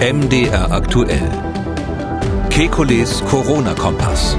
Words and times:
MDR 0.00 0.70
aktuell. 0.70 1.28
Kekules 2.50 3.20
Corona-Kompass. 3.24 4.36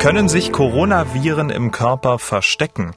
Können 0.00 0.28
sich 0.28 0.50
Coronaviren 0.50 1.50
im 1.50 1.70
Körper 1.70 2.18
verstecken? 2.18 2.90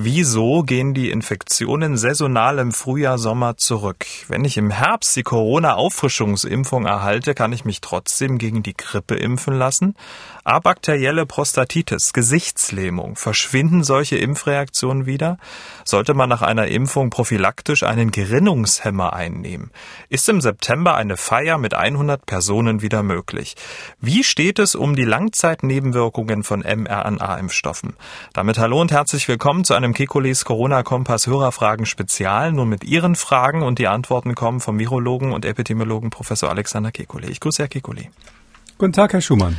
Wieso 0.00 0.62
gehen 0.62 0.94
die 0.94 1.10
Infektionen 1.10 1.96
saisonal 1.96 2.60
im 2.60 2.70
Frühjahr, 2.70 3.18
Sommer 3.18 3.56
zurück? 3.56 4.06
Wenn 4.28 4.44
ich 4.44 4.56
im 4.56 4.70
Herbst 4.70 5.16
die 5.16 5.24
Corona-Auffrischungsimpfung 5.24 6.86
erhalte, 6.86 7.34
kann 7.34 7.52
ich 7.52 7.64
mich 7.64 7.80
trotzdem 7.80 8.38
gegen 8.38 8.62
die 8.62 8.76
Grippe 8.76 9.16
impfen 9.16 9.54
lassen? 9.54 9.96
Abakterielle 10.44 11.26
Prostatitis, 11.26 12.12
Gesichtslähmung, 12.12 13.16
verschwinden 13.16 13.82
solche 13.82 14.16
Impfreaktionen 14.16 15.04
wieder? 15.04 15.36
Sollte 15.84 16.14
man 16.14 16.28
nach 16.28 16.42
einer 16.42 16.68
Impfung 16.68 17.10
prophylaktisch 17.10 17.82
einen 17.82 18.12
Gerinnungshemmer 18.12 19.14
einnehmen? 19.14 19.72
Ist 20.10 20.28
im 20.28 20.40
September 20.40 20.94
eine 20.94 21.16
Feier 21.16 21.58
mit 21.58 21.74
100 21.74 22.24
Personen 22.24 22.82
wieder 22.82 23.02
möglich? 23.02 23.56
Wie 24.00 24.22
steht 24.22 24.60
es 24.60 24.76
um 24.76 24.94
die 24.94 25.04
Langzeitnebenwirkungen 25.04 26.44
von 26.44 26.60
mRNA-Impfstoffen? 26.60 27.94
Damit 28.32 28.58
hallo 28.58 28.80
und 28.80 28.92
herzlich 28.92 29.26
willkommen 29.26 29.64
zu 29.64 29.74
einem 29.74 29.87
einem 29.88 29.94
Kekules 29.94 30.44
Corona-Kompass 30.44 31.26
Hörerfragen 31.26 31.86
Spezial. 31.86 32.52
Nun 32.52 32.68
mit 32.68 32.84
Ihren 32.84 33.14
Fragen 33.14 33.62
und 33.62 33.78
die 33.78 33.88
Antworten 33.88 34.34
kommen 34.34 34.60
vom 34.60 34.78
Virologen 34.78 35.32
und 35.32 35.46
Epidemiologen 35.46 36.10
Professor 36.10 36.50
Alexander 36.50 36.90
Kekulé. 36.90 37.30
Ich 37.30 37.40
grüße 37.40 37.62
Herr 37.62 37.70
Kekulé. 37.70 38.08
Guten 38.76 38.92
Tag, 38.92 39.14
Herr 39.14 39.22
Schumann. 39.22 39.56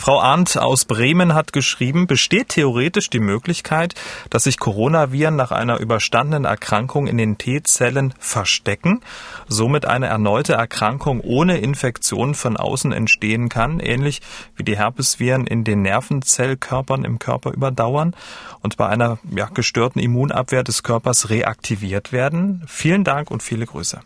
Frau 0.00 0.20
Arndt 0.20 0.56
aus 0.56 0.84
Bremen 0.84 1.34
hat 1.34 1.52
geschrieben, 1.52 2.06
besteht 2.06 2.50
theoretisch 2.50 3.10
die 3.10 3.18
Möglichkeit, 3.18 3.96
dass 4.30 4.44
sich 4.44 4.60
Coronaviren 4.60 5.34
nach 5.34 5.50
einer 5.50 5.80
überstandenen 5.80 6.44
Erkrankung 6.44 7.08
in 7.08 7.18
den 7.18 7.36
T-Zellen 7.36 8.14
verstecken, 8.20 9.00
somit 9.48 9.86
eine 9.86 10.06
erneute 10.06 10.52
Erkrankung 10.52 11.20
ohne 11.20 11.58
Infektion 11.58 12.36
von 12.36 12.56
außen 12.56 12.92
entstehen 12.92 13.48
kann, 13.48 13.80
ähnlich 13.80 14.22
wie 14.54 14.62
die 14.62 14.78
Herpesviren 14.78 15.48
in 15.48 15.64
den 15.64 15.82
Nervenzellkörpern 15.82 17.04
im 17.04 17.18
Körper 17.18 17.50
überdauern 17.50 18.14
und 18.62 18.76
bei 18.76 18.86
einer 18.88 19.18
ja, 19.34 19.46
gestörten 19.46 20.00
Immunabwehr 20.00 20.62
des 20.62 20.84
Körpers 20.84 21.28
reaktiviert 21.28 22.12
werden. 22.12 22.62
Vielen 22.68 23.02
Dank 23.02 23.32
und 23.32 23.42
viele 23.42 23.66
Grüße. 23.66 24.00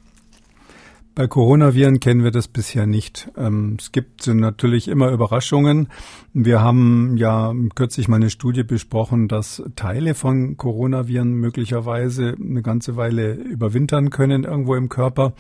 Bei 1.15 1.27
Coronaviren 1.27 2.01
kennen 2.01 2.25
wir 2.25 2.31
das 2.31 2.49
bisher 2.49 2.87
nicht. 2.87 3.31
Ähm, 3.37 3.77
es 3.79 3.93
gibt 3.93 4.27
natürlich 4.27 4.89
immer 4.89 5.11
Überraschungen. 5.11 5.89
Wir 6.33 6.63
haben 6.63 7.19
ja 7.19 7.53
kürzlich 7.75 8.09
mal 8.09 8.17
eine 8.17 8.31
Studie 8.31 8.63
besprochen, 8.63 9.29
dass 9.29 9.63
Teile 9.77 10.15
von 10.15 10.57
Coronaviren 10.57 11.35
möglicherweise 11.35 12.35
eine 12.41 12.63
ganze 12.63 12.97
Weile 12.97 13.35
überwintern 13.35 14.09
können 14.09 14.45
irgendwo 14.45 14.75
im 14.75 14.89
Körper. 14.89 15.35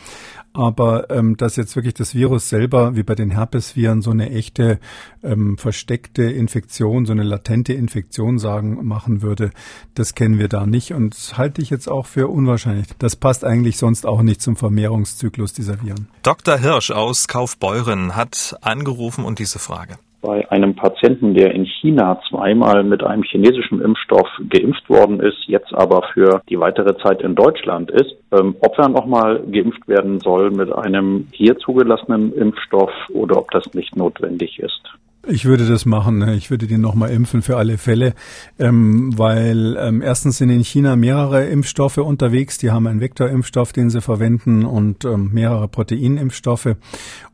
Aber 0.53 1.09
ähm, 1.09 1.39
dass 1.39 1.57
jetzt 1.57 1.75
wirklich 1.75 1.95
das 1.95 2.15
Virus 2.15 2.51
selber, 2.51 2.95
wie 2.95 3.03
bei 3.03 3.15
den 3.15 3.31
Herpesviren, 3.31 4.03
so 4.03 4.11
eine 4.11 4.29
echte 4.29 4.79
ähm, 5.23 5.57
versteckte 5.57 6.25
Infektion, 6.25 7.07
so 7.07 7.13
eine 7.13 7.23
latente 7.23 7.73
Infektion 7.73 8.39
sagen, 8.39 8.87
machen 8.87 9.23
würde, 9.23 9.51
das 9.95 10.15
kennen 10.15 10.39
wir 10.39 10.49
da 10.49 10.67
nicht. 10.67 10.93
Und 10.93 11.15
das 11.15 11.39
halte 11.39 11.63
ich 11.63 11.71
jetzt 11.71 11.89
auch 11.89 12.05
für 12.05 12.29
unwahrscheinlich. 12.29 12.89
Das 12.99 13.17
passt 13.17 13.47
eigentlich 13.47 13.79
sonst 13.79 14.05
auch 14.05 14.21
nicht 14.21 14.43
zum 14.43 14.57
Vermehrungszyklus 14.57 15.55
dieser 15.63 15.81
Viren. 15.83 16.09
Dr. 16.23 16.59
Hirsch 16.59 16.91
aus 16.91 17.29
Kaufbeuren 17.29 18.17
hat 18.17 18.57
angerufen 18.63 19.25
und 19.25 19.39
diese 19.39 19.59
Frage 19.59 19.97
bei 20.23 20.49
einem 20.53 20.75
Patienten, 20.75 21.35
der 21.35 21.53
in 21.53 21.67
China 21.67 22.21
zweimal 22.29 22.85
mit 22.85 23.03
einem 23.03 23.25
chinesischen 23.25 23.83
Impfstoff 23.83 24.29
geimpft 24.49 24.89
worden 24.89 25.21
ist, 25.21 25.39
jetzt 25.47 25.75
aber 25.75 26.05
für 26.15 26.43
die 26.49 26.59
weitere 26.59 26.97
Zeit 26.99 27.23
in 27.23 27.35
Deutschland 27.35 27.91
ist, 27.91 28.15
ähm, 28.31 28.55
ob 28.61 28.79
er 28.79 28.89
nochmal 28.89 29.43
geimpft 29.51 29.87
werden 29.89 30.21
soll 30.21 30.53
mit 30.53 30.73
einem 30.73 31.27
hier 31.33 31.59
zugelassenen 31.59 32.33
Impfstoff 32.35 32.93
oder 33.13 33.37
ob 33.37 33.51
das 33.51 33.75
nicht 33.75 33.97
notwendig 33.97 34.61
ist. 34.61 34.83
Ich 35.29 35.45
würde 35.45 35.69
das 35.69 35.87
machen. 35.87 36.19
Ne? 36.19 36.35
Ich 36.35 36.51
würde 36.51 36.67
den 36.67 36.81
nochmal 36.81 37.11
impfen 37.11 37.43
für 37.43 37.57
alle 37.57 37.79
Fälle, 37.79 38.15
ähm, 38.59 39.17
weil 39.17 39.77
ähm, 39.79 40.03
erstens 40.03 40.39
sind 40.39 40.51
in 40.51 40.65
China 40.65 40.97
mehrere 40.97 41.47
Impfstoffe 41.47 41.99
unterwegs. 41.99 42.59
Die 42.59 42.73
haben 42.73 42.89
einen 42.89 43.01
Vektorimpfstoff, 43.01 43.73
den 43.73 43.89
sie 43.89 44.01
verwenden 44.01 44.65
und 44.65 45.05
ähm, 45.05 45.31
mehrere 45.33 45.69
Proteinimpfstoffe. 45.69 46.75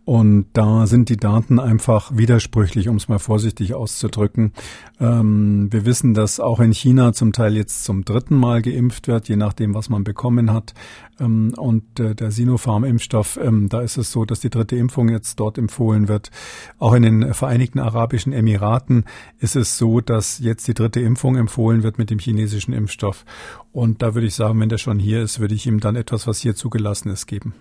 Und 0.09 0.47
da 0.54 0.87
sind 0.87 1.10
die 1.10 1.19
Daten 1.19 1.60
einfach 1.60 2.12
widersprüchlich, 2.15 2.88
um 2.88 2.97
es 2.97 3.09
mal 3.09 3.19
vorsichtig 3.19 3.75
auszudrücken. 3.75 4.54
Ähm, 4.98 5.69
wir 5.71 5.84
wissen, 5.84 6.15
dass 6.15 6.41
auch 6.41 6.60
in 6.60 6.72
China 6.72 7.12
zum 7.12 7.34
Teil 7.34 7.54
jetzt 7.54 7.84
zum 7.84 8.06
dritten 8.06 8.34
Mal 8.34 8.62
geimpft 8.62 9.06
wird, 9.06 9.28
je 9.28 9.37
nachdem, 9.37 9.75
was 9.75 9.91
man 9.91 10.04
bekommen 10.04 10.50
hat. 10.50 10.72
Ähm, 11.21 11.53
und 11.59 12.00
äh, 12.00 12.15
der 12.15 12.31
Sinopharm-Impfstoff, 12.31 13.38
ähm, 13.43 13.69
da 13.69 13.82
ist 13.82 13.98
es 13.98 14.10
so, 14.10 14.25
dass 14.25 14.41
die 14.41 14.48
dritte 14.48 14.77
Impfung 14.77 15.10
jetzt 15.10 15.38
dort 15.41 15.59
empfohlen 15.59 16.09
wird. 16.09 16.31
Auch 16.78 16.94
in 16.94 17.03
den 17.03 17.34
Vereinigten 17.34 17.78
Arabischen 17.78 18.33
Emiraten 18.33 19.05
ist 19.41 19.56
es 19.56 19.78
so, 19.78 20.00
dass 20.00 20.39
jetzt 20.39 20.69
die 20.69 20.75
dritte 20.75 21.00
Impfung 21.00 21.37
empfohlen 21.37 21.83
wird 21.83 21.99
mit 21.99 22.11
dem 22.11 22.19
chinesischen 22.19 22.72
Impfstoff. 22.72 23.25
Und 23.72 24.03
da 24.03 24.15
würde 24.15 24.27
ich 24.27 24.34
sagen, 24.34 24.61
wenn 24.61 24.69
der 24.69 24.78
schon 24.78 24.99
hier 24.99 25.22
ist, 25.22 25.41
würde 25.41 25.55
ich 25.55 25.66
ihm 25.66 25.81
dann 25.81 25.97
etwas, 25.97 26.27
was 26.27 26.39
hier 26.41 26.55
zugelassen 26.55 27.11
ist, 27.11 27.27
geben. 27.27 27.55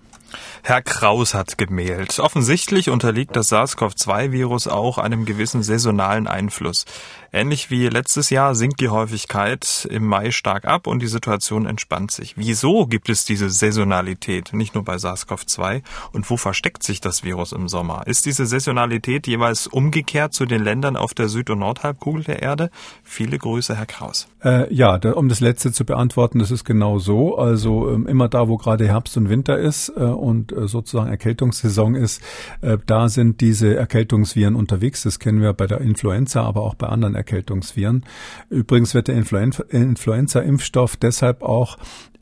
Herr 0.63 0.81
Kraus 0.81 1.33
hat 1.33 1.57
gemailt. 1.57 2.19
Offensichtlich 2.19 2.89
unterliegt 2.89 3.35
das 3.35 3.49
SARS-CoV-2-Virus 3.49 4.67
auch 4.67 4.97
einem 4.97 5.25
gewissen 5.25 5.63
saisonalen 5.63 6.27
Einfluss. 6.27 6.85
Ähnlich 7.31 7.69
wie 7.69 7.87
letztes 7.87 8.29
Jahr 8.29 8.55
sinkt 8.55 8.81
die 8.81 8.89
Häufigkeit 8.89 9.87
im 9.89 10.05
Mai 10.05 10.31
stark 10.31 10.65
ab 10.65 10.87
und 10.87 10.99
die 10.99 11.07
Situation 11.07 11.65
entspannt 11.65 12.11
sich. 12.11 12.33
Wieso 12.35 12.87
gibt 12.87 13.09
es 13.09 13.25
diese 13.25 13.49
Saisonalität, 13.49 14.53
nicht 14.53 14.75
nur 14.75 14.83
bei 14.83 14.95
SARS-CoV-2? 14.95 15.83
Und 16.11 16.29
wo 16.29 16.35
versteckt 16.35 16.83
sich 16.83 16.99
das 16.99 17.23
Virus 17.23 17.51
im 17.51 17.69
Sommer? 17.69 18.05
Ist 18.07 18.25
diese 18.25 18.45
Saisonalität 18.45 19.27
jeweils 19.27 19.67
umgekehrt 19.67 20.06
zu 20.31 20.45
den 20.45 20.63
Ländern 20.63 20.95
auf 20.95 21.13
der 21.13 21.29
Süd- 21.29 21.49
und 21.49 21.59
Nordhalbkugel 21.59 22.23
der 22.23 22.41
Erde? 22.41 22.69
Viele 23.03 23.37
Grüße, 23.37 23.75
Herr 23.75 23.85
Kraus. 23.85 24.27
Äh, 24.43 24.73
ja, 24.73 24.97
da, 24.97 25.11
um 25.13 25.29
das 25.29 25.39
letzte 25.39 25.71
zu 25.71 25.85
beantworten, 25.85 26.39
das 26.39 26.51
ist 26.51 26.63
genau 26.63 26.99
so. 26.99 27.37
Also 27.37 27.89
ähm, 27.89 28.07
immer 28.07 28.29
da, 28.29 28.47
wo 28.47 28.57
gerade 28.57 28.87
Herbst 28.87 29.17
und 29.17 29.29
Winter 29.29 29.57
ist 29.57 29.89
äh, 29.89 30.01
und 30.01 30.51
äh, 30.51 30.67
sozusagen 30.67 31.09
Erkältungssaison 31.09 31.95
ist, 31.95 32.21
äh, 32.61 32.77
da 32.85 33.09
sind 33.09 33.41
diese 33.41 33.75
Erkältungsviren 33.75 34.55
unterwegs. 34.55 35.03
Das 35.03 35.19
kennen 35.19 35.41
wir 35.41 35.53
bei 35.53 35.67
der 35.67 35.81
Influenza, 35.81 36.43
aber 36.43 36.61
auch 36.61 36.75
bei 36.75 36.87
anderen 36.87 37.15
Erkältungsviren. 37.15 38.05
Übrigens 38.49 38.93
wird 38.93 39.09
der 39.09 39.15
Influenza-Impfstoff 39.15 40.95
deshalb 40.95 41.43
auch 41.43 41.77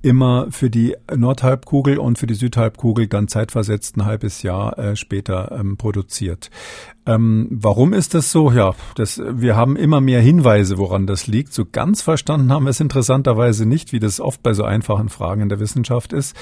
immer 0.06 0.52
für 0.52 0.70
die 0.70 0.96
Nordhalbkugel 1.14 1.98
und 1.98 2.20
für 2.20 2.28
die 2.28 2.36
Südhalbkugel 2.36 3.08
dann 3.08 3.28
zeitversetzt 3.28 3.98
ein 3.98 4.06
halbes 4.06 4.44
Jahr 4.44 4.78
äh, 4.78 4.96
später 4.96 5.52
ähm, 5.52 5.78
produziert. 5.78 6.52
Ähm, 7.06 7.48
warum 7.52 7.94
ist 7.94 8.14
das 8.14 8.32
so? 8.32 8.52
Ja, 8.52 8.74
das, 8.96 9.22
wir 9.24 9.56
haben 9.56 9.76
immer 9.76 10.02
mehr 10.02 10.22
Hinweise, 10.22 10.78
woran 10.78 11.06
das 11.06 11.28
liegt. 11.28 11.54
So 11.54 11.66
ganz 11.66 12.02
verstanden 12.02 12.52
haben 12.52 12.66
wir 12.66 12.72
es 12.72 12.80
interessanterweise 12.80 13.66
nicht, 13.66 13.94
wie 13.94 14.00
das 14.00 14.20
oft 14.20 14.42
bei 14.42 14.54
so 14.54 14.64
einfachen 14.64 15.10
Fragen 15.10 15.42
in 15.42 15.50
der 15.50 15.60
Wissenschaft 15.60 16.14
ist. 16.14 16.36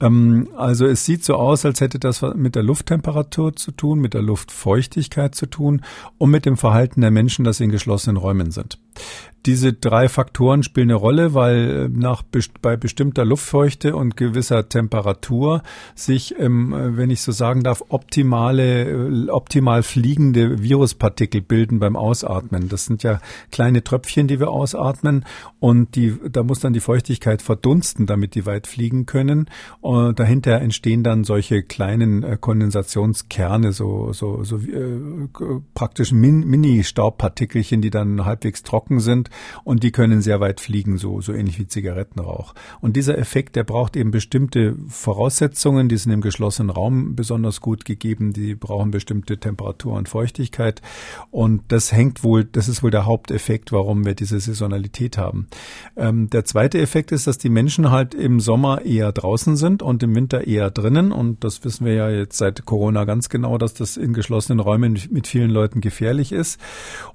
Ähm, 0.00 0.48
also 0.56 0.86
es 0.86 1.06
sieht 1.06 1.24
so 1.24 1.34
aus, 1.34 1.64
als 1.64 1.80
hätte 1.80 1.98
das 1.98 2.22
mit 2.34 2.54
der 2.54 2.62
Lufttemperatur 2.62 3.56
zu 3.56 3.72
tun, 3.72 4.00
mit 4.00 4.14
der 4.14 4.22
Luftfeuchtigkeit 4.22 5.34
zu 5.34 5.46
tun 5.46 5.82
und 6.18 6.30
mit 6.30 6.44
dem 6.44 6.56
Verhalten 6.56 7.00
der 7.00 7.10
Menschen, 7.10 7.44
dass 7.44 7.58
sie 7.58 7.64
in 7.64 7.70
geschlossenen 7.70 8.16
Räumen 8.16 8.50
sind. 8.50 8.78
Diese 9.44 9.72
drei 9.72 10.08
Faktoren 10.08 10.62
spielen 10.62 10.90
eine 10.90 10.94
Rolle, 10.94 11.34
weil 11.34 11.86
äh, 11.86 11.88
nach, 11.88 12.22
bei 12.60 12.76
bestimmter 12.76 13.24
Luftfeuchte 13.24 13.96
und 13.96 14.16
gewisser 14.16 14.68
Temperatur 14.68 15.62
sich, 15.96 16.38
ähm, 16.38 16.72
äh, 16.72 16.96
wenn 16.96 17.10
ich 17.10 17.22
so 17.22 17.32
sagen 17.32 17.64
darf, 17.64 17.82
optimale, 17.88 18.84
äh, 18.84 19.28
optimal 19.30 19.82
fliegende 20.02 20.60
Viruspartikel 20.60 21.40
bilden 21.40 21.78
beim 21.78 21.94
Ausatmen. 21.94 22.68
Das 22.68 22.86
sind 22.86 23.04
ja 23.04 23.20
kleine 23.52 23.84
Tröpfchen, 23.84 24.26
die 24.26 24.40
wir 24.40 24.50
ausatmen 24.50 25.24
und 25.60 25.94
die, 25.94 26.16
da 26.28 26.42
muss 26.42 26.58
dann 26.58 26.72
die 26.72 26.80
Feuchtigkeit 26.80 27.40
verdunsten, 27.40 28.06
damit 28.06 28.34
die 28.34 28.44
weit 28.44 28.66
fliegen 28.66 29.06
können. 29.06 29.48
Und 29.80 30.18
dahinter 30.18 30.60
entstehen 30.60 31.04
dann 31.04 31.22
solche 31.22 31.62
kleinen 31.62 32.40
Kondensationskerne, 32.40 33.72
so, 33.72 34.12
so, 34.12 34.42
so 34.42 34.56
äh, 34.56 34.98
praktisch 35.72 36.10
Mini-Staubpartikelchen, 36.10 37.80
die 37.80 37.90
dann 37.90 38.24
halbwegs 38.24 38.64
trocken 38.64 38.98
sind 38.98 39.30
und 39.62 39.84
die 39.84 39.92
können 39.92 40.20
sehr 40.20 40.40
weit 40.40 40.60
fliegen, 40.60 40.98
so, 40.98 41.20
so 41.20 41.32
ähnlich 41.32 41.60
wie 41.60 41.68
Zigarettenrauch. 41.68 42.54
Und 42.80 42.96
dieser 42.96 43.16
Effekt, 43.16 43.54
der 43.54 43.62
braucht 43.62 43.94
eben 43.94 44.10
bestimmte 44.10 44.74
Voraussetzungen, 44.88 45.88
die 45.88 45.96
sind 45.96 46.10
im 46.10 46.22
geschlossenen 46.22 46.70
Raum 46.70 47.14
besonders 47.14 47.60
gut 47.60 47.84
gegeben, 47.84 48.32
die 48.32 48.56
brauchen 48.56 48.90
bestimmte 48.90 49.38
Temperatur 49.92 49.96
und 49.96 50.08
Feuchtigkeit 50.08 50.82
und 51.30 51.62
das 51.68 51.92
hängt 51.92 52.24
wohl, 52.24 52.44
das 52.44 52.68
ist 52.68 52.82
wohl 52.82 52.90
der 52.90 53.06
Haupteffekt, 53.06 53.72
warum 53.72 54.04
wir 54.04 54.14
diese 54.14 54.40
Saisonalität 54.40 55.18
haben. 55.18 55.46
Ähm, 55.96 56.30
der 56.30 56.44
zweite 56.44 56.78
Effekt 56.80 57.12
ist, 57.12 57.26
dass 57.26 57.38
die 57.38 57.48
Menschen 57.48 57.90
halt 57.90 58.14
im 58.14 58.40
Sommer 58.40 58.82
eher 58.84 59.12
draußen 59.12 59.56
sind 59.56 59.82
und 59.82 60.02
im 60.02 60.14
Winter 60.14 60.46
eher 60.46 60.70
drinnen 60.70 61.12
und 61.12 61.44
das 61.44 61.64
wissen 61.64 61.86
wir 61.86 61.94
ja 61.94 62.10
jetzt 62.10 62.38
seit 62.38 62.64
Corona 62.64 63.04
ganz 63.04 63.28
genau, 63.28 63.58
dass 63.58 63.74
das 63.74 63.96
in 63.96 64.12
geschlossenen 64.12 64.60
Räumen 64.60 64.98
mit 65.10 65.26
vielen 65.26 65.50
Leuten 65.50 65.80
gefährlich 65.80 66.32
ist. 66.32 66.60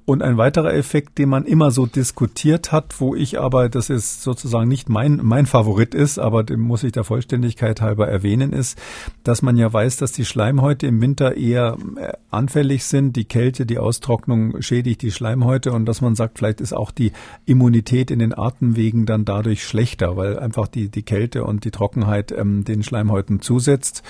Und 0.06 0.21
ein 0.21 0.38
weiterer 0.38 0.73
Effekt, 0.73 1.18
den 1.18 1.30
man 1.30 1.45
immer 1.45 1.71
so 1.71 1.85
diskutiert 1.85 2.71
hat, 2.71 3.01
wo 3.01 3.13
ich 3.13 3.39
aber, 3.39 3.68
das 3.68 3.89
ist 3.89 4.21
sozusagen 4.21 4.69
nicht 4.69 4.88
mein, 4.88 5.19
mein 5.21 5.45
Favorit, 5.45 5.94
ist, 5.94 6.18
aber 6.18 6.44
den 6.44 6.62
muss 6.62 6.83
ich 6.83 6.94
der 6.94 7.03
Vollständigkeit 7.03 7.81
halber 7.81 8.07
erwähnen, 8.07 8.53
ist, 8.53 8.80
dass 9.23 9.41
man 9.41 9.57
ja 9.57 9.71
weiß, 9.71 9.97
dass 9.97 10.13
die 10.13 10.23
Schleimhäute 10.23 10.88
im 10.88 11.01
Winter 11.01 11.35
eher 11.35 11.77
äh, 11.97 12.13
anfällig 12.68 12.84
sind. 12.84 13.16
Die 13.16 13.25
Kälte, 13.25 13.66
die 13.66 13.78
Austrocknung 13.78 14.62
schädigt 14.62 15.02
die 15.02 15.12
Schleimhäute 15.12 15.72
und 15.72 15.86
dass 15.86 16.02
man 16.02 16.16
sagt, 16.16 16.38
vielleicht 16.38 16.60
ist 16.60 16.74
auch 16.74 16.92
die 16.92 17.12
Immunität 17.46 18.12
in 18.12 18.19
den 18.19 18.38
Atemwegen 18.38 19.06
dann 19.06 19.24
dadurch 19.24 19.64
schlechter, 19.64 20.18
weil 20.18 20.38
einfach 20.38 20.68
die, 20.68 20.90
die 20.90 21.04
Kälte 21.04 21.46
und 21.46 21.64
die 21.64 21.72
Trockenheit 21.72 22.34
ähm, 22.34 22.66
den 22.66 22.84
Schleimhäuten 22.84 23.42
zusetzt. 23.42 24.04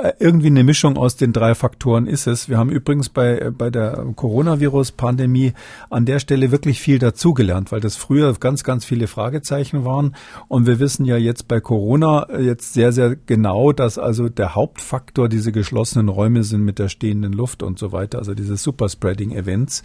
Äh, 0.00 0.12
irgendwie 0.20 0.46
eine 0.46 0.62
Mischung 0.62 0.96
aus 0.96 1.16
den 1.16 1.32
drei 1.32 1.56
Faktoren 1.56 2.06
ist 2.06 2.28
es. 2.28 2.48
Wir 2.48 2.56
haben 2.56 2.70
übrigens 2.70 3.08
bei, 3.08 3.38
äh, 3.38 3.50
bei 3.50 3.68
der 3.68 4.06
Coronavirus-Pandemie 4.14 5.54
an 5.90 6.04
der 6.04 6.20
Stelle 6.20 6.52
wirklich 6.52 6.80
viel 6.80 7.00
dazugelernt, 7.00 7.72
weil 7.72 7.80
das 7.80 7.96
früher 7.96 8.32
ganz, 8.34 8.62
ganz 8.62 8.84
viele 8.84 9.08
Fragezeichen 9.08 9.84
waren. 9.84 10.14
Und 10.46 10.66
wir 10.66 10.78
wissen 10.78 11.04
ja 11.04 11.16
jetzt 11.16 11.48
bei 11.48 11.60
Corona 11.60 12.28
äh, 12.30 12.42
jetzt 12.42 12.74
sehr, 12.74 12.92
sehr 12.92 13.16
genau, 13.16 13.72
dass 13.72 13.98
also 13.98 14.28
der 14.28 14.54
Hauptfaktor 14.54 15.28
diese 15.28 15.50
geschlossenen 15.50 16.08
Räume 16.08 16.44
sind 16.44 16.62
mit 16.62 16.78
der 16.78 16.88
stehenden 16.88 17.32
Luft 17.32 17.64
und 17.64 17.78
so 17.78 17.90
weiter, 17.90 18.18
also 18.18 18.34
diese 18.34 18.56
Superspreading-Events. 18.56 19.82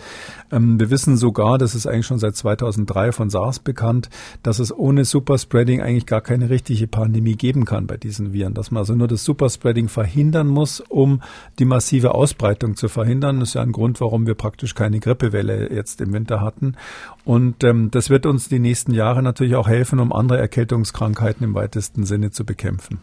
Ähm, 0.52 0.80
wir 0.80 0.92
wissen 0.92 1.18
sogar, 1.18 1.58
das 1.58 1.74
ist 1.74 1.88
eigentlich 1.88 2.06
schon 2.06 2.20
seit 2.20 2.36
2003 2.36 3.14
von 3.14 3.32
SARS 3.32 3.58
bekannt, 3.58 4.12
dass 4.44 4.60
es 4.60 4.76
ohne 4.76 5.06
Superspreading 5.06 5.82
eigentlich 5.82 6.06
gar 6.06 6.22
keine 6.22 6.52
richtige 6.52 6.86
Pandemie 6.86 7.36
geben 7.36 7.66
kann 7.66 7.88
bei 7.88 7.98
diesen 7.98 8.32
Viren, 8.32 8.54
dass 8.54 8.70
man 8.70 8.82
also 8.82 8.94
nur 8.94 9.08
das 9.08 9.24
Superspreading 9.24 9.90
verhindern 10.04 10.48
muss, 10.48 10.82
um 10.82 11.22
die 11.60 11.66
massive 11.66 12.14
Ausbreitung 12.14 12.76
zu 12.76 12.90
verhindern. 12.90 13.40
Das 13.40 13.50
ist 13.50 13.56
ja 13.56 13.62
ein 13.62 13.72
Grund, 13.72 14.02
warum 14.02 14.28
wir 14.28 14.36
praktisch 14.36 14.76
keine 14.76 15.00
Grippewelle 15.00 15.72
jetzt 15.72 16.02
im 16.02 16.12
Winter 16.12 16.42
hatten. 16.42 16.76
Und 17.24 17.64
ähm, 17.64 17.90
das 17.90 18.10
wird 18.10 18.26
uns 18.26 18.50
die 18.50 18.60
nächsten 18.60 18.94
Jahre 18.94 19.24
natürlich 19.24 19.56
auch 19.56 19.70
helfen, 19.70 20.00
um 20.00 20.12
andere 20.12 20.40
Erkältungskrankheiten 20.40 21.46
im 21.46 21.56
weitesten 21.56 22.04
Sinne 22.04 22.32
zu 22.32 22.44
bekämpfen. 22.44 23.00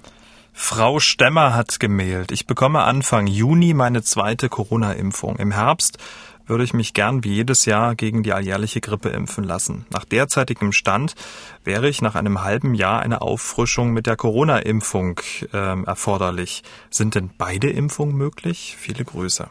Frau 0.52 1.00
Stemmer 1.00 1.54
hat 1.54 1.80
gemailt. 1.80 2.32
Ich 2.32 2.46
bekomme 2.46 2.82
Anfang 2.82 3.26
Juni 3.26 3.72
meine 3.72 4.02
zweite 4.02 4.50
Corona-Impfung. 4.50 5.36
Im 5.36 5.52
Herbst 5.52 5.96
würde 6.50 6.64
ich 6.64 6.74
mich 6.74 6.92
gern 6.92 7.24
wie 7.24 7.32
jedes 7.32 7.64
Jahr 7.64 7.94
gegen 7.94 8.22
die 8.22 8.34
alljährliche 8.34 8.80
Grippe 8.80 9.08
impfen 9.08 9.44
lassen. 9.44 9.86
Nach 9.90 10.04
derzeitigem 10.04 10.72
Stand 10.72 11.14
wäre 11.64 11.88
ich 11.88 12.02
nach 12.02 12.16
einem 12.16 12.42
halben 12.42 12.74
Jahr 12.74 13.00
eine 13.00 13.22
Auffrischung 13.22 13.92
mit 13.92 14.06
der 14.06 14.16
Corona-Impfung 14.16 15.20
äh, 15.52 15.82
erforderlich. 15.84 16.62
Sind 16.90 17.14
denn 17.14 17.30
beide 17.38 17.70
Impfungen 17.70 18.16
möglich? 18.16 18.76
Viele 18.78 19.04
Grüße. 19.04 19.48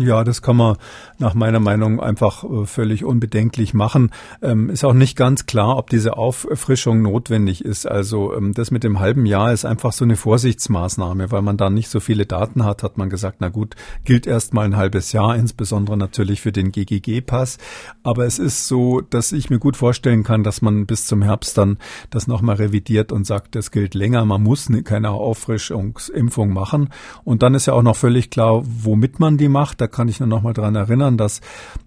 Ja, 0.00 0.24
das 0.24 0.40
kann 0.40 0.56
man 0.56 0.76
nach 1.18 1.34
meiner 1.34 1.60
Meinung 1.60 2.00
einfach 2.00 2.42
äh, 2.42 2.64
völlig 2.64 3.04
unbedenklich 3.04 3.74
machen. 3.74 4.12
Ähm, 4.40 4.70
ist 4.70 4.82
auch 4.82 4.94
nicht 4.94 5.14
ganz 5.14 5.44
klar, 5.44 5.76
ob 5.76 5.90
diese 5.90 6.16
Auffrischung 6.16 7.02
notwendig 7.02 7.62
ist. 7.62 7.86
Also 7.86 8.34
ähm, 8.34 8.54
das 8.54 8.70
mit 8.70 8.82
dem 8.82 8.98
halben 8.98 9.26
Jahr 9.26 9.52
ist 9.52 9.66
einfach 9.66 9.92
so 9.92 10.04
eine 10.04 10.16
Vorsichtsmaßnahme, 10.16 11.30
weil 11.30 11.42
man 11.42 11.58
da 11.58 11.68
nicht 11.68 11.90
so 11.90 12.00
viele 12.00 12.24
Daten 12.24 12.64
hat, 12.64 12.82
hat 12.82 12.96
man 12.96 13.10
gesagt, 13.10 13.36
na 13.40 13.50
gut, 13.50 13.76
gilt 14.04 14.26
erst 14.26 14.54
mal 14.54 14.64
ein 14.64 14.76
halbes 14.76 15.12
Jahr, 15.12 15.36
insbesondere 15.36 15.98
natürlich 15.98 16.40
für 16.40 16.52
den 16.52 16.72
GGG-Pass. 16.72 17.58
Aber 18.02 18.24
es 18.24 18.38
ist 18.38 18.66
so, 18.66 19.02
dass 19.02 19.32
ich 19.32 19.50
mir 19.50 19.58
gut 19.58 19.76
vorstellen 19.76 20.22
kann, 20.22 20.44
dass 20.44 20.62
man 20.62 20.86
bis 20.86 21.04
zum 21.04 21.20
Herbst 21.20 21.58
dann 21.58 21.76
das 22.08 22.26
nochmal 22.26 22.56
revidiert 22.56 23.12
und 23.12 23.26
sagt, 23.26 23.54
das 23.54 23.70
gilt 23.70 23.94
länger, 23.94 24.24
man 24.24 24.42
muss 24.42 24.70
keine 24.84 25.10
Auffrischungsimpfung 25.10 26.54
machen. 26.54 26.88
Und 27.22 27.42
dann 27.42 27.54
ist 27.54 27.66
ja 27.66 27.74
auch 27.74 27.82
noch 27.82 27.96
völlig 27.96 28.30
klar, 28.30 28.62
womit 28.64 29.20
man 29.20 29.36
die 29.36 29.48
macht 29.48 29.80
da 29.82 29.89
kann 29.90 30.08
ich 30.08 30.20
nur 30.20 30.28
noch 30.28 30.42
mal 30.42 30.52
dran 30.52 30.74
erinnern, 30.74 31.16
dass 31.16 31.40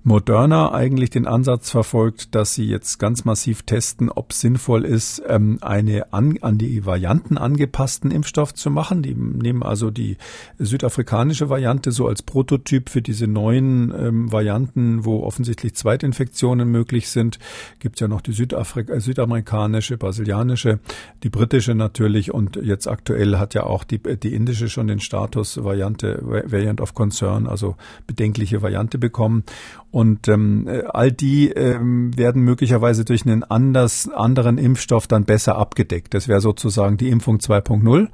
Moderna 0.04 0.72
eigentlich 0.74 1.10
den 1.10 1.28
Ansatz 1.28 1.70
verfolgt, 1.70 2.36
dass 2.36 2.54
sie 2.54 2.66
jetzt 2.66 3.00
ganz 3.00 3.26
massiv 3.26 3.64
testen, 3.64 4.10
ob 4.10 4.34
sinnvoll 4.34 4.86
ist, 4.86 5.22
ähm, 5.28 5.58
eine 5.62 6.14
an, 6.14 6.38
an 6.42 6.58
die 6.58 6.86
Varianten 6.86 7.38
angepassten 7.38 8.12
Impfstoff 8.12 8.54
zu 8.54 8.70
machen. 8.70 9.02
Die 9.02 9.16
nehmen 9.16 9.64
also 9.64 9.90
die 9.92 10.18
südafrikanische 10.60 11.50
Variante 11.50 11.92
so 11.92 12.08
als 12.08 12.22
Prototyp 12.22 12.90
für 12.90 13.02
diese 13.02 13.28
neuen 13.28 13.94
ähm, 13.98 14.32
Varianten, 14.32 15.06
wo 15.06 15.24
offensichtlich 15.24 15.76
Zweitinfektionen 15.76 16.70
möglich 16.70 17.10
sind. 17.10 17.40
Gibt 17.80 17.96
es 17.96 18.02
ja 18.02 18.08
noch 18.08 18.22
die 18.22 18.34
Südafrik 18.34 18.90
äh, 18.90 19.00
südamerikanische, 19.00 19.98
brasilianische, 19.98 20.80
die 21.24 21.30
britische 21.30 21.76
natürlich 21.76 22.34
und 22.34 22.58
jetzt 22.58 22.88
aktuell 22.88 23.38
hat 23.38 23.54
ja 23.54 23.64
auch 23.64 23.84
die, 23.84 24.00
die 24.00 24.34
indische 24.34 24.70
schon 24.70 24.88
den 24.88 25.00
Status 25.00 25.64
Variante 25.64 26.20
Variant 26.24 26.82
of 26.82 26.94
Concern, 26.94 27.48
also 27.48 27.76
bedenkliche 28.08 28.62
Variante 28.62 28.98
bekommen. 28.98 29.44
Und 29.92 30.28
ähm, 30.28 30.68
all 30.90 31.12
die 31.12 31.50
ähm, 31.50 32.18
werden 32.18 32.42
möglicherweise 32.42 33.06
durch 33.06 33.26
einen 33.26 33.44
anders, 33.44 34.10
anderen 34.10 34.58
Impfstoff 34.58 35.08
dann 35.08 35.26
besser 35.26 35.58
abgedeckt. 35.58 36.14
Das 36.14 36.28
wäre 36.28 36.42
sozusagen 36.42 36.98
die 36.98 37.10
Impfung 37.10 37.38
2.0. 37.38 38.08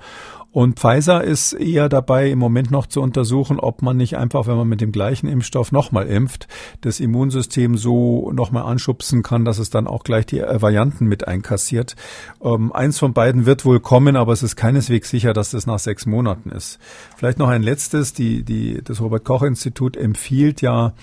Und 0.51 0.79
Pfizer 0.79 1.23
ist 1.23 1.53
eher 1.53 1.89
dabei, 1.89 2.31
im 2.31 2.39
Moment 2.39 2.71
noch 2.71 2.87
zu 2.87 3.01
untersuchen, 3.01 3.59
ob 3.59 3.81
man 3.83 3.97
nicht 3.97 4.17
einfach, 4.17 4.47
wenn 4.47 4.57
man 4.57 4.67
mit 4.67 4.81
dem 4.81 4.91
gleichen 4.91 5.27
Impfstoff 5.27 5.71
nochmal 5.71 6.07
impft, 6.07 6.47
das 6.81 6.99
Immunsystem 6.99 7.77
so 7.77 8.31
nochmal 8.31 8.63
anschubsen 8.63 9.21
kann, 9.21 9.45
dass 9.45 9.59
es 9.59 9.69
dann 9.69 9.85
auch 9.85 10.03
gleich 10.03 10.25
die 10.25 10.41
Varianten 10.41 11.05
mit 11.05 11.27
einkassiert. 11.27 11.95
Ähm, 12.41 12.71
eins 12.73 12.97
von 12.97 13.13
beiden 13.13 13.45
wird 13.45 13.63
wohl 13.63 13.79
kommen, 13.79 14.15
aber 14.15 14.33
es 14.33 14.41
ist 14.41 14.55
keineswegs 14.55 15.09
sicher, 15.09 15.33
dass 15.33 15.51
das 15.51 15.67
nach 15.67 15.79
sechs 15.79 16.07
Monaten 16.07 16.49
ist. 16.49 16.79
Vielleicht 17.15 17.37
noch 17.37 17.49
ein 17.49 17.61
letztes. 17.61 18.13
Die, 18.13 18.43
die, 18.43 18.81
das 18.83 19.01
Robert 19.01 19.23
Koch 19.23 19.43
Institut 19.43 19.95
empfiehlt 19.97 20.61
ja 20.61 20.93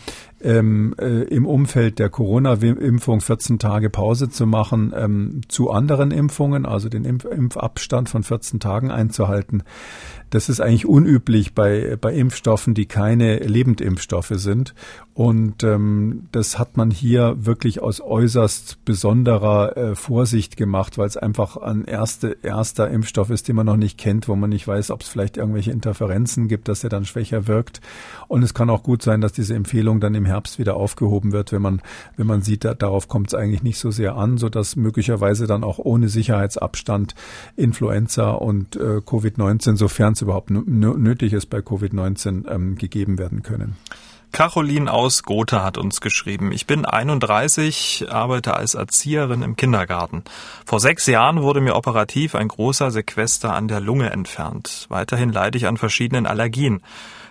ähm, 0.43 0.95
äh, 0.99 1.23
im 1.23 1.47
Umfeld 1.47 1.99
der 1.99 2.11
Corona-Impfung 2.11 3.21
14 3.21 3.59
Tage 3.59 3.91
Pause 3.91 4.29
zu 4.29 4.47
machen 4.47 4.93
ähm, 4.97 5.41
zu 5.49 5.71
anderen 5.71 6.11
Impfungen, 6.11 6.67
also 6.67 6.89
den 6.89 7.05
Impf 7.05 7.25
Impfabstand 7.25 8.09
von 8.09 8.23
14 8.23 8.61
Tagen 8.61 8.91
einzuhalten. 8.91 9.63
Das 10.31 10.49
ist 10.49 10.61
eigentlich 10.61 10.87
unüblich 10.87 11.55
bei, 11.55 11.97
bei 12.01 12.15
Impfstoffen, 12.15 12.75
die 12.75 12.87
keine 12.87 13.39
Lebendimpfstoffe 13.39 14.33
sind. 14.35 14.75
Und 15.15 15.63
ähm, 15.63 16.29
das 16.33 16.59
hat 16.59 16.77
man 16.77 16.91
hier 16.91 17.37
wirklich 17.39 17.81
aus 17.81 18.03
äußerst 18.03 18.85
besonderer 18.85 19.77
äh, 19.77 19.95
Vorsicht 19.95 20.59
gemacht, 20.59 20.99
weil 20.99 21.07
es 21.07 21.17
einfach 21.17 21.57
ein 21.57 21.87
erste, 21.87 22.37
erster 22.43 22.91
Impfstoff 22.91 23.31
ist, 23.31 23.49
den 23.49 23.57
man 23.57 23.65
noch 23.65 23.79
nicht 23.79 23.97
kennt, 23.97 24.29
wo 24.29 24.37
man 24.37 24.51
nicht 24.51 24.69
weiß, 24.69 24.91
ob 24.91 25.01
es 25.01 25.09
vielleicht 25.09 25.39
irgendwelche 25.39 25.71
Interferenzen 25.71 26.49
gibt, 26.49 26.69
dass 26.69 26.85
er 26.85 26.91
dann 26.91 27.07
schwächer 27.07 27.47
wirkt. 27.47 27.81
Und 28.29 28.43
es 28.43 28.53
kann 28.53 28.69
auch 28.69 28.83
gut 28.83 29.01
sein, 29.01 29.23
dass 29.23 29.33
diese 29.33 29.55
Empfehlung 29.55 30.01
dann 30.01 30.15
im 30.15 30.27
Herbst 30.27 30.59
wieder 30.59 30.77
aufgehoben 30.77 31.33
wird, 31.33 31.51
wenn 31.51 31.63
man, 31.63 31.81
wenn 32.17 32.27
man 32.27 32.43
sieht, 32.43 32.65
da, 32.65 32.75
darauf 32.75 33.09
kommt 33.09 33.29
es 33.29 33.35
eigentlich 33.35 33.63
nicht 33.63 33.79
so 33.79 33.91
sehr 33.91 34.17
an, 34.17 34.37
sodass 34.37 34.77
möglicherweise 34.77 35.47
dann 35.47 35.65
auch 35.65 35.79
ohne 35.79 36.11
Sicherheitsabstand 36.11 37.15
Influenza 37.57 38.33
und 38.33 38.77
äh, 38.77 38.99
Covid-19, 38.99 39.77
sofern 39.77 40.15
es 40.17 40.23
überhaupt 40.23 40.51
nötig 40.51 41.33
ist 41.33 41.47
bei 41.47 41.59
Covid-19, 41.59 42.51
ähm, 42.51 42.77
gegeben 42.77 43.19
werden 43.19 43.43
können. 43.43 43.77
Caroline 44.33 44.93
aus 44.93 45.23
Gotha 45.23 45.63
hat 45.63 45.79
uns 45.79 46.01
geschrieben. 46.01 46.53
Ich 46.53 46.67
bin 46.67 46.85
31, 46.85 48.07
arbeite 48.11 48.55
als 48.55 48.75
Erzieherin 48.75 49.43
im 49.43 49.57
Kindergarten. 49.57 50.25
Vor 50.67 50.81
sechs 50.81 51.07
Jahren 51.07 51.41
wurde 51.43 51.61
mir 51.61 51.75
operativ 51.75 52.35
ein 52.35 52.49
großer 52.49 52.91
Sequester 52.91 53.55
an 53.55 53.69
der 53.69 53.81
Lunge 53.81 54.11
entfernt. 54.11 54.87
Weiterhin 54.91 55.31
leide 55.31 55.57
ich 55.57 55.67
an 55.67 55.79
verschiedenen 55.79 56.27
Allergien. 56.27 56.83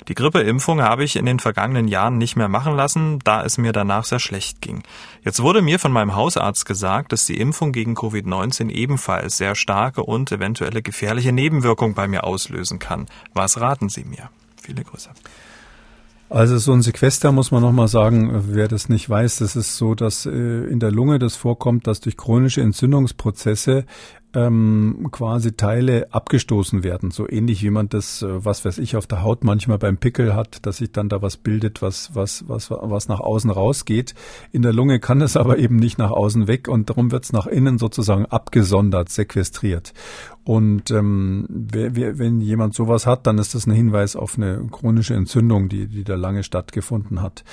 Die 0.08 0.14
Grippeimpfung 0.14 0.82
habe 0.82 1.04
ich 1.04 1.16
in 1.16 1.26
den 1.26 1.40
vergangenen 1.40 1.88
Jahren 1.88 2.18
nicht 2.18 2.36
mehr 2.36 2.48
machen 2.48 2.76
lassen, 2.76 3.20
da 3.24 3.44
es 3.44 3.58
mir 3.58 3.72
danach 3.72 4.06
sehr 4.06 4.20
schlecht 4.20 4.62
ging. 4.62 4.84
Jetzt 5.24 5.42
wurde 5.42 5.64
mir 5.64 5.80
von 5.80 5.92
meinem 5.92 6.16
Hausarzt 6.16 6.66
gesagt, 6.66 7.12
dass 7.12 7.26
die 7.26 7.38
Impfung 7.38 7.72
gegen 7.72 7.96
Covid-19 7.96 8.70
ebenfalls 8.70 9.38
sehr 9.38 9.56
starke 9.56 10.04
und 10.04 10.32
eventuelle 10.32 10.84
gefährliche 10.84 11.32
Nebenwirkungen 11.32 11.96
bei 11.96 12.08
mir 12.08 12.24
auslösen 12.24 12.78
kann. 12.78 13.08
Was 13.34 13.60
raten 13.60 13.90
Sie 13.90 14.04
mir? 14.04 14.30
Viele 14.62 14.84
Grüße. 14.84 15.10
Also 16.30 16.58
so 16.58 16.74
ein 16.74 16.82
Sequester 16.82 17.32
muss 17.32 17.52
man 17.52 17.62
nochmal 17.62 17.88
sagen, 17.88 18.46
wer 18.48 18.68
das 18.68 18.90
nicht 18.90 19.10
weiß, 19.10 19.38
das 19.38 19.56
ist 19.56 19.78
so, 19.78 19.94
dass 19.94 20.26
äh, 20.26 20.32
in 20.32 20.80
der 20.80 20.92
Lunge 20.92 21.20
das 21.20 21.36
vorkommt, 21.36 21.86
dass 21.86 22.00
durch 22.00 22.18
chronische 22.18 22.62
Entzündungsprozesse 22.62 23.86
ähm, 24.36 25.08
quasi 25.12 25.54
Teile 25.54 26.14
abgestoßen 26.14 26.84
werden. 26.84 27.10
So 27.10 27.28
ähnlich 27.28 27.64
wie 27.64 27.70
man 27.70 27.88
das, 27.88 28.22
äh, 28.22 28.46
was 28.46 28.66
weiß 28.66 28.78
ich, 28.80 28.98
auf 28.98 29.08
der 29.08 29.24
Haut 29.24 29.44
manchmal 29.44 29.78
beim 29.78 29.98
Pickel 29.98 30.36
hat, 30.36 30.66
dass 30.66 30.78
sich 30.78 30.92
dann 30.92 31.10
da 31.10 31.22
was 31.22 31.38
bildet, 31.38 31.82
was, 31.82 32.14
was, 32.14 32.44
was, 32.48 32.70
was 32.70 33.08
nach 33.08 33.22
außen 33.22 33.50
rausgeht. 33.50 34.14
In 34.52 34.62
der 34.62 34.74
Lunge 34.74 35.00
kann 35.00 35.22
es 35.22 35.38
aber 35.38 35.58
eben 35.58 35.78
nicht 35.78 35.98
nach 35.98 36.12
außen 36.12 36.48
weg 36.48 36.68
und 36.68 36.90
darum 36.90 37.12
wird 37.12 37.24
es 37.24 37.34
nach 37.34 37.48
innen 37.48 37.78
sozusagen 37.78 38.26
abgesondert, 38.26 39.10
sequestriert. 39.10 39.94
Und 40.44 40.92
ähm, 40.92 41.48
wer, 41.50 42.20
wenn 42.20 42.40
jemand 42.40 42.76
sowas 42.76 43.08
hat, 43.08 43.26
dann 43.26 43.40
ist 43.40 43.56
das 43.56 43.66
ein 43.66 43.72
Hinweis 43.72 44.16
auf 44.16 44.38
eine 44.38 44.68
chronische 44.70 45.16
Entzündung, 45.16 45.70
die, 45.70 45.88
die 45.88 46.04
da 46.04 46.16
lange 46.16 46.44
stattgefunden 46.44 47.22
hat. 47.22 47.44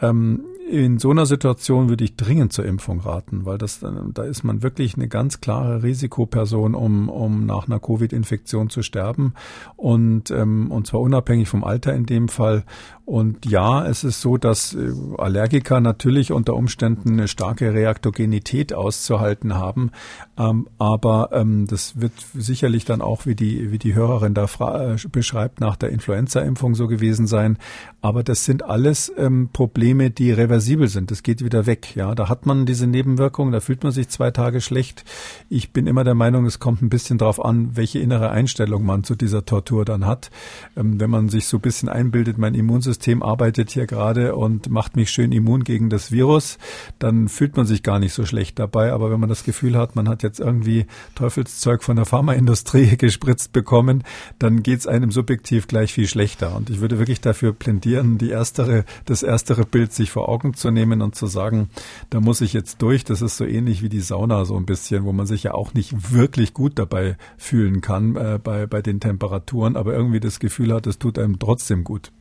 Ähm, 0.00 0.44
in 0.68 0.98
so 0.98 1.10
einer 1.10 1.26
Situation 1.26 1.88
würde 1.88 2.04
ich 2.04 2.16
dringend 2.16 2.52
zur 2.52 2.66
Impfung 2.66 3.00
raten, 3.00 3.46
weil 3.46 3.58
das, 3.58 3.80
da 3.80 4.22
ist 4.22 4.44
man 4.44 4.62
wirklich 4.62 4.96
eine 4.96 5.08
ganz 5.08 5.40
klare 5.40 5.82
Risikoperson, 5.82 6.74
um, 6.74 7.08
um 7.08 7.46
nach 7.46 7.66
einer 7.66 7.80
Covid-Infektion 7.80 8.68
zu 8.68 8.82
sterben 8.82 9.34
und, 9.76 10.30
ähm, 10.30 10.70
und 10.70 10.86
zwar 10.86 11.00
unabhängig 11.00 11.48
vom 11.48 11.64
Alter 11.64 11.94
in 11.94 12.06
dem 12.06 12.28
Fall. 12.28 12.64
Und 13.08 13.46
ja, 13.46 13.86
es 13.86 14.04
ist 14.04 14.20
so, 14.20 14.36
dass 14.36 14.74
äh, 14.74 14.92
Allergiker 15.16 15.80
natürlich 15.80 16.30
unter 16.30 16.52
Umständen 16.52 17.12
eine 17.12 17.26
starke 17.26 17.72
Reaktogenität 17.72 18.74
auszuhalten 18.74 19.54
haben, 19.54 19.92
ähm, 20.36 20.68
aber 20.76 21.30
ähm, 21.32 21.66
das 21.66 21.98
wird 21.98 22.12
sicherlich 22.34 22.84
dann 22.84 23.00
auch, 23.00 23.24
wie 23.24 23.34
die, 23.34 23.72
wie 23.72 23.78
die 23.78 23.94
Hörerin 23.94 24.34
da 24.34 24.44
äh, 24.44 24.96
beschreibt, 25.10 25.58
nach 25.58 25.76
der 25.76 25.88
Influenza-Impfung 25.88 26.74
so 26.74 26.86
gewesen 26.86 27.26
sein. 27.26 27.56
Aber 28.02 28.22
das 28.22 28.44
sind 28.44 28.62
alles 28.62 29.10
ähm, 29.16 29.48
Probleme, 29.54 30.10
die 30.10 30.30
reversibel 30.30 30.88
sind. 30.88 31.10
Das 31.10 31.22
geht 31.22 31.42
wieder 31.42 31.64
weg. 31.64 31.96
Ja, 31.96 32.14
da 32.14 32.28
hat 32.28 32.44
man 32.44 32.66
diese 32.66 32.86
Nebenwirkungen, 32.86 33.52
da 33.52 33.60
fühlt 33.60 33.84
man 33.84 33.92
sich 33.92 34.10
zwei 34.10 34.32
Tage 34.32 34.60
schlecht. 34.60 35.06
Ich 35.48 35.72
bin 35.72 35.86
immer 35.86 36.04
der 36.04 36.14
Meinung, 36.14 36.44
es 36.44 36.58
kommt 36.58 36.82
ein 36.82 36.90
bisschen 36.90 37.16
drauf 37.16 37.42
an, 37.42 37.74
welche 37.74 38.00
innere 38.00 38.28
Einstellung 38.28 38.84
man 38.84 39.02
zu 39.02 39.14
dieser 39.14 39.46
Tortur 39.46 39.86
dann 39.86 40.04
hat. 40.04 40.30
Wenn 40.74 41.08
man 41.08 41.30
sich 41.30 41.46
so 41.46 41.56
ein 41.56 41.62
bisschen 41.62 41.88
einbildet, 41.88 42.36
mein 42.36 42.54
Immunsystem 42.54 42.97
arbeitet 43.22 43.70
hier 43.70 43.86
gerade 43.86 44.34
und 44.34 44.70
macht 44.70 44.96
mich 44.96 45.10
schön 45.10 45.32
immun 45.32 45.64
gegen 45.64 45.90
das 45.90 46.12
Virus, 46.12 46.58
dann 46.98 47.28
fühlt 47.28 47.56
man 47.56 47.66
sich 47.66 47.82
gar 47.82 47.98
nicht 47.98 48.12
so 48.12 48.26
schlecht 48.26 48.58
dabei. 48.58 48.92
Aber 48.92 49.10
wenn 49.10 49.20
man 49.20 49.28
das 49.28 49.44
Gefühl 49.44 49.76
hat, 49.76 49.96
man 49.96 50.08
hat 50.08 50.22
jetzt 50.22 50.40
irgendwie 50.40 50.86
Teufelszeug 51.14 51.82
von 51.82 51.96
der 51.96 52.04
Pharmaindustrie 52.04 52.96
gespritzt 52.98 53.52
bekommen, 53.52 54.04
dann 54.38 54.62
geht 54.62 54.80
es 54.80 54.86
einem 54.86 55.10
subjektiv 55.10 55.68
gleich 55.68 55.92
viel 55.92 56.06
schlechter. 56.06 56.54
Und 56.56 56.70
ich 56.70 56.80
würde 56.80 56.98
wirklich 56.98 57.20
dafür 57.20 57.52
plädieren, 57.52 58.18
die 58.18 58.30
erstere, 58.30 58.84
das 59.04 59.22
erstere 59.22 59.64
Bild 59.64 59.92
sich 59.92 60.10
vor 60.10 60.28
Augen 60.28 60.54
zu 60.54 60.70
nehmen 60.70 61.02
und 61.02 61.14
zu 61.14 61.26
sagen, 61.26 61.70
da 62.10 62.20
muss 62.20 62.40
ich 62.40 62.52
jetzt 62.52 62.82
durch. 62.82 63.04
Das 63.04 63.22
ist 63.22 63.36
so 63.36 63.44
ähnlich 63.44 63.82
wie 63.82 63.88
die 63.88 64.00
Sauna 64.00 64.44
so 64.44 64.56
ein 64.56 64.66
bisschen, 64.66 65.04
wo 65.04 65.12
man 65.12 65.26
sich 65.26 65.44
ja 65.44 65.54
auch 65.54 65.74
nicht 65.74 66.12
wirklich 66.12 66.54
gut 66.54 66.78
dabei 66.78 67.16
fühlen 67.36 67.80
kann 67.80 68.16
äh, 68.16 68.38
bei, 68.42 68.66
bei 68.66 68.82
den 68.82 69.00
Temperaturen, 69.00 69.76
aber 69.76 69.94
irgendwie 69.94 70.20
das 70.20 70.40
Gefühl 70.40 70.72
hat, 70.72 70.86
es 70.86 70.98
tut 70.98 71.18
einem 71.18 71.38
trotzdem 71.38 71.84
gut. 71.84 72.12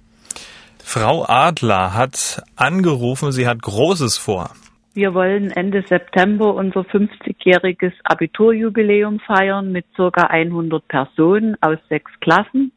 Frau 0.90 1.26
Adler 1.28 1.94
hat 1.94 2.42
angerufen, 2.56 3.34
sie 3.34 3.46
hat 3.46 3.62
Großes 3.62 4.18
vor. 4.18 4.52
Wir 4.94 5.14
wollen 5.14 5.52
Ende 5.52 5.84
September 5.86 6.56
unser 6.56 6.80
50-jähriges 6.80 7.92
Abiturjubiläum 8.06 9.20
feiern 9.20 9.74
mit 9.74 9.86
circa 9.98 10.28
100 10.28 10.88
Personen 10.88 11.58
aus 11.60 11.78
sechs 11.90 12.10
Klassen. 12.22 12.72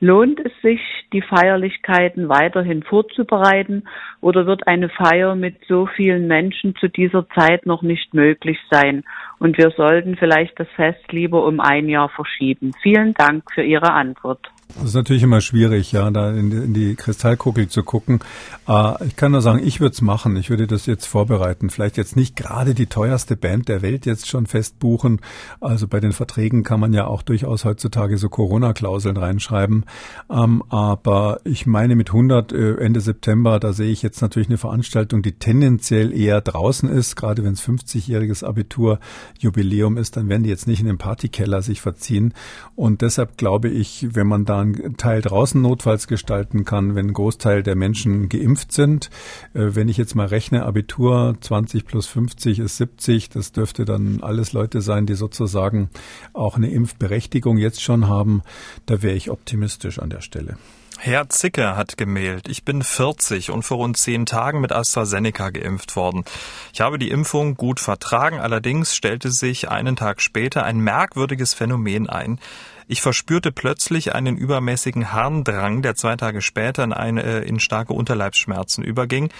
Lohnt 0.00 0.38
es 0.40 0.52
sich, 0.60 0.82
die 1.14 1.22
Feierlichkeiten 1.22 2.28
weiterhin 2.28 2.82
vorzubereiten 2.82 3.84
oder 4.20 4.44
wird 4.44 4.68
eine 4.68 4.90
Feier 4.90 5.34
mit 5.34 5.56
so 5.66 5.86
vielen 5.86 6.26
Menschen 6.26 6.76
zu 6.76 6.88
dieser 6.88 7.26
Zeit 7.30 7.64
noch 7.64 7.80
nicht 7.80 8.12
möglich 8.12 8.58
sein? 8.70 9.02
Und 9.38 9.56
wir 9.56 9.70
sollten 9.70 10.16
vielleicht 10.16 10.60
das 10.60 10.68
Fest 10.76 11.10
lieber 11.10 11.46
um 11.46 11.60
ein 11.60 11.88
Jahr 11.88 12.10
verschieben. 12.10 12.72
Vielen 12.82 13.14
Dank 13.14 13.50
für 13.50 13.62
Ihre 13.62 13.92
Antwort. 13.94 14.46
Das 14.74 14.86
ist 14.86 14.94
natürlich 14.94 15.22
immer 15.22 15.40
schwierig, 15.40 15.92
ja, 15.92 16.10
da 16.10 16.30
in 16.30 16.50
die, 16.50 16.56
in 16.56 16.74
die 16.74 16.94
Kristallkugel 16.96 17.68
zu 17.68 17.82
gucken. 17.82 18.20
Äh, 18.68 19.06
ich 19.06 19.16
kann 19.16 19.32
nur 19.32 19.40
sagen, 19.40 19.60
ich 19.64 19.80
würde 19.80 19.94
es 19.94 20.02
machen. 20.02 20.36
Ich 20.36 20.50
würde 20.50 20.66
das 20.66 20.86
jetzt 20.86 21.06
vorbereiten. 21.06 21.70
Vielleicht 21.70 21.96
jetzt 21.96 22.16
nicht 22.16 22.36
gerade 22.36 22.74
die 22.74 22.86
teuerste 22.86 23.36
Band 23.36 23.68
der 23.68 23.80
Welt 23.80 24.06
jetzt 24.06 24.28
schon 24.28 24.46
festbuchen. 24.46 25.20
Also 25.60 25.86
bei 25.86 26.00
den 26.00 26.12
Verträgen 26.12 26.62
kann 26.64 26.80
man 26.80 26.92
ja 26.92 27.06
auch 27.06 27.22
durchaus 27.22 27.64
heutzutage 27.64 28.18
so 28.18 28.28
Corona-Klauseln 28.28 29.16
reinschreiben. 29.16 29.84
Ähm, 30.30 30.62
aber 30.68 31.40
ich 31.44 31.66
meine 31.66 31.96
mit 31.96 32.10
100 32.10 32.52
äh, 32.52 32.74
Ende 32.76 33.00
September, 33.00 33.60
da 33.60 33.72
sehe 33.72 33.90
ich 33.90 34.02
jetzt 34.02 34.20
natürlich 34.20 34.48
eine 34.48 34.58
Veranstaltung, 34.58 35.22
die 35.22 35.32
tendenziell 35.32 36.12
eher 36.12 36.40
draußen 36.40 36.88
ist. 36.88 37.16
Gerade 37.16 37.44
wenn 37.44 37.52
es 37.54 37.66
50-jähriges 37.66 38.44
Abiturjubiläum 38.44 39.96
ist, 39.96 40.16
dann 40.16 40.28
werden 40.28 40.42
die 40.42 40.50
jetzt 40.50 40.66
nicht 40.66 40.80
in 40.80 40.86
den 40.86 40.98
Partykeller 40.98 41.62
sich 41.62 41.80
verziehen. 41.80 42.34
Und 42.74 43.00
deshalb 43.00 43.38
glaube 43.38 43.68
ich, 43.68 44.08
wenn 44.12 44.26
man 44.26 44.44
da 44.44 44.55
einen 44.60 44.96
Teil 44.96 45.22
draußen 45.22 45.60
notfalls 45.60 46.06
gestalten 46.06 46.64
kann, 46.64 46.94
wenn 46.94 47.08
ein 47.08 47.12
Großteil 47.12 47.62
der 47.62 47.76
Menschen 47.76 48.28
geimpft 48.28 48.72
sind. 48.72 49.10
Äh, 49.54 49.74
wenn 49.74 49.88
ich 49.88 49.96
jetzt 49.96 50.14
mal 50.14 50.26
rechne, 50.26 50.64
Abitur 50.64 51.36
20 51.40 51.86
plus 51.86 52.06
50 52.06 52.58
ist 52.58 52.76
70, 52.76 53.30
das 53.30 53.52
dürfte 53.52 53.84
dann 53.84 54.22
alles 54.22 54.52
Leute 54.52 54.80
sein, 54.80 55.06
die 55.06 55.14
sozusagen 55.14 55.90
auch 56.32 56.56
eine 56.56 56.70
Impfberechtigung 56.70 57.58
jetzt 57.58 57.82
schon 57.82 58.08
haben. 58.08 58.42
Da 58.86 59.02
wäre 59.02 59.14
ich 59.14 59.30
optimistisch 59.30 59.98
an 59.98 60.10
der 60.10 60.20
Stelle. 60.20 60.56
Herr 60.98 61.28
Zicke 61.28 61.76
hat 61.76 61.98
gemailt. 61.98 62.48
Ich 62.48 62.64
bin 62.64 62.82
40 62.82 63.50
und 63.50 63.62
vor 63.62 63.76
rund 63.76 63.96
zehn 63.98 64.24
Tagen 64.24 64.60
mit 64.60 64.72
AstraZeneca 64.72 65.50
geimpft 65.50 65.94
worden. 65.94 66.24
Ich 66.72 66.80
habe 66.80 66.98
die 66.98 67.10
Impfung 67.10 67.54
gut 67.54 67.80
vertragen, 67.80 68.40
allerdings 68.40 68.96
stellte 68.96 69.30
sich 69.30 69.68
einen 69.68 69.96
Tag 69.96 70.22
später 70.22 70.64
ein 70.64 70.78
merkwürdiges 70.78 71.52
Phänomen 71.52 72.08
ein. 72.08 72.40
Ich 72.88 73.02
verspürte 73.02 73.50
plötzlich 73.50 74.14
einen 74.14 74.36
übermäßigen 74.36 75.12
Harndrang, 75.12 75.82
der 75.82 75.96
zwei 75.96 76.14
Tage 76.14 76.40
später 76.40 76.84
in, 76.84 76.92
eine, 76.92 77.22
äh, 77.24 77.48
in 77.48 77.58
starke 77.58 77.92
Unterleibsschmerzen 77.92 78.84
überging, 78.84 79.30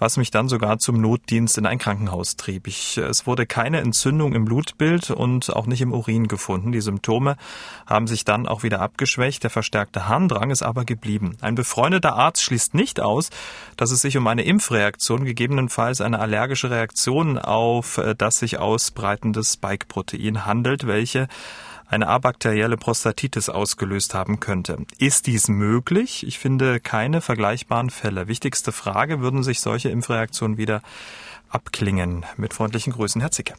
was 0.00 0.16
mich 0.16 0.32
dann 0.32 0.48
sogar 0.48 0.78
zum 0.78 1.00
Notdienst 1.00 1.56
in 1.56 1.66
ein 1.66 1.78
Krankenhaus 1.78 2.34
trieb. 2.34 2.66
Ich, 2.66 2.98
es 2.98 3.24
wurde 3.24 3.46
keine 3.46 3.78
Entzündung 3.78 4.34
im 4.34 4.44
Blutbild 4.44 5.12
und 5.12 5.54
auch 5.54 5.66
nicht 5.66 5.82
im 5.82 5.92
Urin 5.92 6.26
gefunden. 6.26 6.72
Die 6.72 6.80
Symptome 6.80 7.36
haben 7.86 8.08
sich 8.08 8.24
dann 8.24 8.48
auch 8.48 8.64
wieder 8.64 8.80
abgeschwächt. 8.80 9.44
Der 9.44 9.50
verstärkte 9.50 10.08
Harndrang 10.08 10.50
ist 10.50 10.64
aber 10.64 10.84
geblieben. 10.84 11.36
Ein 11.40 11.54
befreundeter 11.54 12.16
Arzt 12.16 12.42
schließt 12.42 12.74
nicht 12.74 12.98
aus, 12.98 13.30
dass 13.76 13.92
es 13.92 14.00
sich 14.00 14.16
um 14.16 14.26
eine 14.26 14.42
Impfreaktion, 14.42 15.24
gegebenenfalls 15.24 16.00
eine 16.00 16.18
allergische 16.18 16.70
Reaktion 16.70 17.38
auf 17.38 17.98
äh, 17.98 18.16
das 18.16 18.40
sich 18.40 18.58
ausbreitendes 18.58 19.52
Spike-Protein 19.52 20.44
handelt, 20.44 20.88
welche 20.88 21.28
eine 21.88 22.08
abakterielle 22.08 22.76
Prostatitis 22.76 23.48
ausgelöst 23.48 24.14
haben 24.14 24.40
könnte. 24.40 24.78
Ist 24.98 25.26
dies 25.26 25.48
möglich? 25.48 26.26
Ich 26.26 26.38
finde 26.38 26.80
keine 26.80 27.20
vergleichbaren 27.20 27.90
Fälle. 27.90 28.28
Wichtigste 28.28 28.72
Frage, 28.72 29.20
würden 29.20 29.42
sich 29.42 29.60
solche 29.60 29.88
Impfreaktionen 29.88 30.58
wieder 30.58 30.82
abklingen? 31.48 32.24
Mit 32.36 32.54
freundlichen 32.54 32.92
Grüßen, 32.92 33.20
Herr 33.20 33.30
Zicke. 33.30 33.54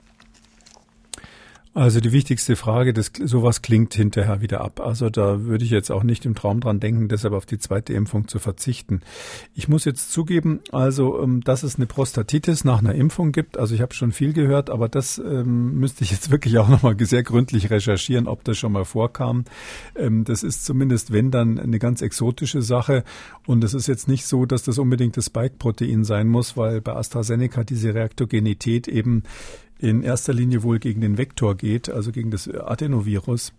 Also 1.77 1.99
die 1.99 2.11
wichtigste 2.11 2.55
Frage, 2.55 2.91
das, 2.91 3.11
sowas 3.23 3.61
klingt 3.61 3.93
hinterher 3.93 4.41
wieder 4.41 4.61
ab. 4.61 4.79
Also 4.79 5.11
da 5.11 5.43
würde 5.43 5.63
ich 5.63 5.69
jetzt 5.69 5.91
auch 5.91 6.01
nicht 6.01 6.25
im 6.25 6.33
Traum 6.33 6.59
dran 6.59 6.79
denken, 6.79 7.07
deshalb 7.07 7.35
auf 7.35 7.45
die 7.45 7.59
zweite 7.59 7.93
Impfung 7.93 8.27
zu 8.27 8.39
verzichten. 8.39 9.01
Ich 9.53 9.67
muss 9.67 9.85
jetzt 9.85 10.11
zugeben, 10.11 10.61
also 10.71 11.21
ähm, 11.21 11.41
dass 11.41 11.61
es 11.61 11.75
eine 11.75 11.85
Prostatitis 11.85 12.63
nach 12.63 12.79
einer 12.79 12.95
Impfung 12.95 13.31
gibt, 13.31 13.59
also 13.59 13.75
ich 13.75 13.81
habe 13.81 13.93
schon 13.93 14.11
viel 14.11 14.33
gehört, 14.33 14.71
aber 14.71 14.89
das 14.89 15.19
ähm, 15.19 15.75
müsste 15.75 16.03
ich 16.03 16.09
jetzt 16.09 16.31
wirklich 16.31 16.57
auch 16.57 16.67
nochmal 16.67 16.95
sehr 16.99 17.21
gründlich 17.21 17.69
recherchieren, 17.69 18.27
ob 18.27 18.43
das 18.43 18.57
schon 18.57 18.71
mal 18.71 18.85
vorkam. 18.85 19.45
Ähm, 19.95 20.23
das 20.23 20.41
ist 20.41 20.65
zumindest, 20.65 21.13
wenn 21.13 21.29
dann, 21.29 21.59
eine 21.59 21.77
ganz 21.77 22.01
exotische 22.01 22.63
Sache. 22.63 23.03
Und 23.45 23.63
es 23.63 23.75
ist 23.75 23.85
jetzt 23.85 24.07
nicht 24.07 24.25
so, 24.25 24.47
dass 24.47 24.63
das 24.63 24.79
unbedingt 24.79 25.15
das 25.15 25.25
Spike-Protein 25.25 26.03
sein 26.05 26.27
muss, 26.27 26.57
weil 26.57 26.81
bei 26.81 26.95
AstraZeneca 26.95 27.63
diese 27.63 27.93
Reaktogenität 27.93 28.87
eben 28.87 29.21
in 29.79 30.03
erster 30.03 30.33
Linie 30.33 30.63
wohl 30.63 30.79
gegen 30.79 31.01
den 31.01 31.17
Vektor 31.17 31.55
geht, 31.55 31.89
also 31.89 32.11
gegen 32.11 32.31
das 32.31 32.47
Adenovirus. 32.49 33.53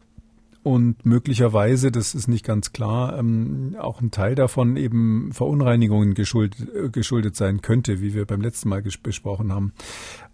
Und 0.65 1.07
möglicherweise, 1.07 1.93
das 1.93 2.15
ist 2.15 2.29
nicht 2.29 2.45
ganz 2.45 2.73
klar, 2.73 3.19
ähm, 3.19 3.77
auch 3.79 4.01
ein 4.01 4.11
Teil 4.11 4.35
davon 4.35 4.77
eben 4.77 5.33
Verunreinigungen 5.33 6.15
geschuldet, 6.15 6.69
äh, 6.75 6.89
geschuldet 6.91 7.37
sein 7.37 7.63
könnte, 7.63 8.01
wie 8.01 8.13
wir 8.13 8.27
beim 8.27 8.41
letzten 8.41 8.69
Mal 8.69 8.83
besprochen 8.83 9.53
haben. 9.53 9.73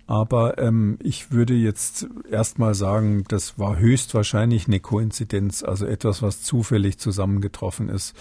Aber 0.06 0.58
ähm, 0.58 0.98
ich 1.02 1.32
würde 1.32 1.54
jetzt 1.54 2.08
erstmal 2.30 2.74
sagen, 2.74 3.24
das 3.28 3.58
war 3.58 3.78
höchstwahrscheinlich 3.78 4.66
eine 4.66 4.80
Koinzidenz, 4.80 5.62
also 5.62 5.86
etwas, 5.86 6.22
was 6.22 6.42
zufällig 6.42 6.98
zusammengetroffen 6.98 7.88
ist. 7.88 8.14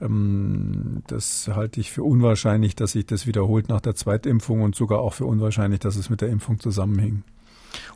Ähm, 0.00 1.02
das 1.08 1.50
halte 1.52 1.80
ich 1.80 1.90
für 1.90 2.04
unwahrscheinlich, 2.04 2.76
dass 2.76 2.92
sich 2.92 3.06
das 3.06 3.26
wiederholt 3.26 3.68
nach 3.68 3.80
der 3.80 3.96
Zweitimpfung 3.96 4.62
und 4.62 4.76
sogar 4.76 5.00
auch 5.00 5.14
für 5.14 5.26
unwahrscheinlich, 5.26 5.80
dass 5.80 5.96
es 5.96 6.10
mit 6.10 6.20
der 6.20 6.28
Impfung 6.28 6.60
zusammenhing. 6.60 7.24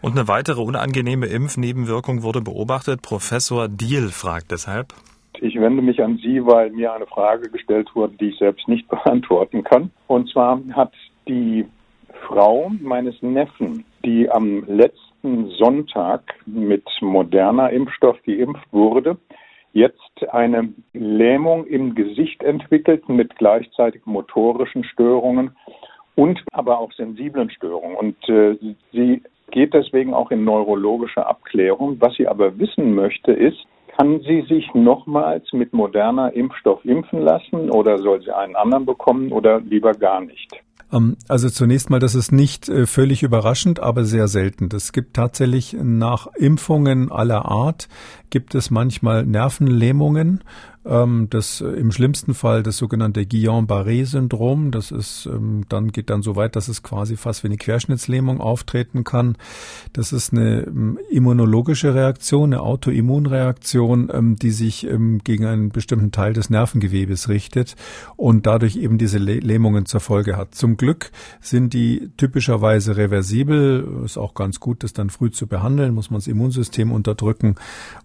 Und 0.03 0.13
eine 0.13 0.27
weitere 0.27 0.61
unangenehme 0.61 1.27
Impfnebenwirkung 1.27 2.23
wurde 2.23 2.41
beobachtet. 2.41 3.01
Professor 3.01 3.69
Diel 3.69 4.09
fragt 4.09 4.51
deshalb. 4.51 4.93
Ich 5.41 5.55
wende 5.59 5.83
mich 5.83 6.03
an 6.03 6.19
Sie, 6.19 6.45
weil 6.45 6.71
mir 6.71 6.93
eine 6.93 7.07
Frage 7.07 7.49
gestellt 7.49 7.89
wurde, 7.95 8.15
die 8.21 8.31
ich 8.31 8.39
selbst 8.39 8.67
nicht 8.67 8.89
beantworten 8.89 9.63
kann. 9.63 9.91
Und 10.09 10.29
zwar 10.31 10.61
hat 10.73 10.93
die 11.29 11.65
Frau 12.27 12.71
meines 12.81 13.21
Neffen, 13.23 13.85
die 14.05 14.31
am 14.31 14.65
letzten 14.67 15.49
Sonntag 15.59 16.23
mit 16.47 16.85
moderner 17.01 17.71
Impfstoff 17.71 18.17
geimpft 18.25 18.73
wurde, 18.73 19.19
jetzt 19.73 20.29
eine 20.31 20.73
Lähmung 20.93 21.67
im 21.67 21.95
Gesicht 21.95 22.43
entwickelt 22.43 23.09
mit 23.09 23.37
gleichzeitig 23.37 24.03
motorischen 24.07 24.85
Störungen 24.85 25.57
und 26.17 26.41
aber 26.53 26.79
auch 26.79 26.93
sensiblen 26.93 27.51
Störungen. 27.51 27.97
Und 27.97 28.29
äh, 28.29 28.57
sie 28.93 29.23
geht 29.51 29.75
deswegen 29.75 30.15
auch 30.15 30.31
in 30.31 30.45
neurologische 30.45 31.27
Abklärung. 31.27 31.97
Was 32.01 32.15
sie 32.15 32.27
aber 32.27 32.59
wissen 32.59 32.95
möchte, 32.95 33.33
ist, 33.33 33.59
kann 33.97 34.21
sie 34.21 34.43
sich 34.43 34.73
nochmals 34.75 35.53
mit 35.53 35.73
moderner 35.73 36.33
Impfstoff 36.33 36.85
impfen 36.85 37.23
lassen 37.23 37.71
oder 37.71 37.99
soll 37.99 38.23
sie 38.23 38.35
einen 38.35 38.57
anderen 38.57 38.87
bekommen 38.87 39.33
oder 39.33 39.61
lieber 39.61 39.93
gar 39.93 40.21
nicht? 40.21 40.63
Ähm, 40.93 41.17
also 41.29 41.51
zunächst 41.51 41.91
mal, 41.91 42.01
das 42.01 42.15
ist 42.15 42.33
nicht 42.33 42.69
äh, 42.69 42.87
völlig 42.87 43.23
überraschend, 43.23 43.81
aber 43.81 44.05
sehr 44.05 44.29
selten. 44.29 44.69
Es 44.75 44.93
gibt 44.93 45.15
tatsächlich 45.15 45.77
nach 45.81 46.27
Impfungen 46.35 47.11
aller 47.11 47.47
Art 47.47 47.89
gibt 48.31 48.55
es 48.55 48.71
manchmal 48.71 49.27
Nervenlähmungen 49.27 50.45
ähm, 50.80 50.80
das 50.83 51.61
äh, 51.61 51.67
im 51.67 51.93
schlimmsten 51.93 52.33
Fall 52.33 52.63
das 52.63 52.79
sogenannte 52.79 53.27
Guillain-Barré-Syndrom. 53.27 54.71
Das 54.71 54.91
ist 54.91 55.27
ähm, 55.27 55.65
dann 55.69 55.93
geht 55.93 56.09
dann 56.09 56.23
so 56.23 56.37
weit, 56.37 56.57
dass 56.57 56.69
es 56.69 56.83
quasi 56.83 57.17
fast 57.17 57.43
wie 57.45 57.49
eine 57.49 57.59
Querschnittslähmung 57.59 58.41
auftreten 58.41 59.05
kann. 59.05 59.37
Das 59.93 60.13
ist 60.13 60.33
eine 60.33 60.63
ähm, 60.63 60.99
immunologische 61.11 61.95
Reaktion, 61.95 62.55
eine 62.55 62.63
Autoimmunreaktion, 62.63 64.11
ähm, 64.13 64.37
die 64.37 64.51
sich 64.51 64.87
ähm, 64.87 65.21
gegen 65.23 65.45
einen 65.45 65.69
bestimmten 65.69 66.13
Teil 66.13 66.33
des 66.33 66.49
Nervengewebes 66.49 67.29
richtet 67.29 67.77
und 68.17 68.47
dadurch 68.47 68.77
eben 68.77 68.97
diese 68.97 69.19
Lähmungen 69.19 69.85
zur 69.85 70.01
Folge 70.01 70.37
hat. 70.37 70.55
Zum 70.55 70.77
Glück 70.77 71.11
sind 71.41 71.75
die 71.75 72.11
typischerweise 72.17 72.97
reversibel. 72.97 74.03
Ist 74.05 74.17
auch 74.17 74.35
ganz 74.35 74.61
gut, 74.61 74.83
das 74.83 74.93
dann 74.93 75.11
früh 75.11 75.31
zu 75.31 75.47
behandeln. 75.47 75.95
Muss 75.95 76.11
man 76.11 76.21
das 76.21 76.27
Immunsystem 76.27 76.91
unterdrücken. 76.91 77.57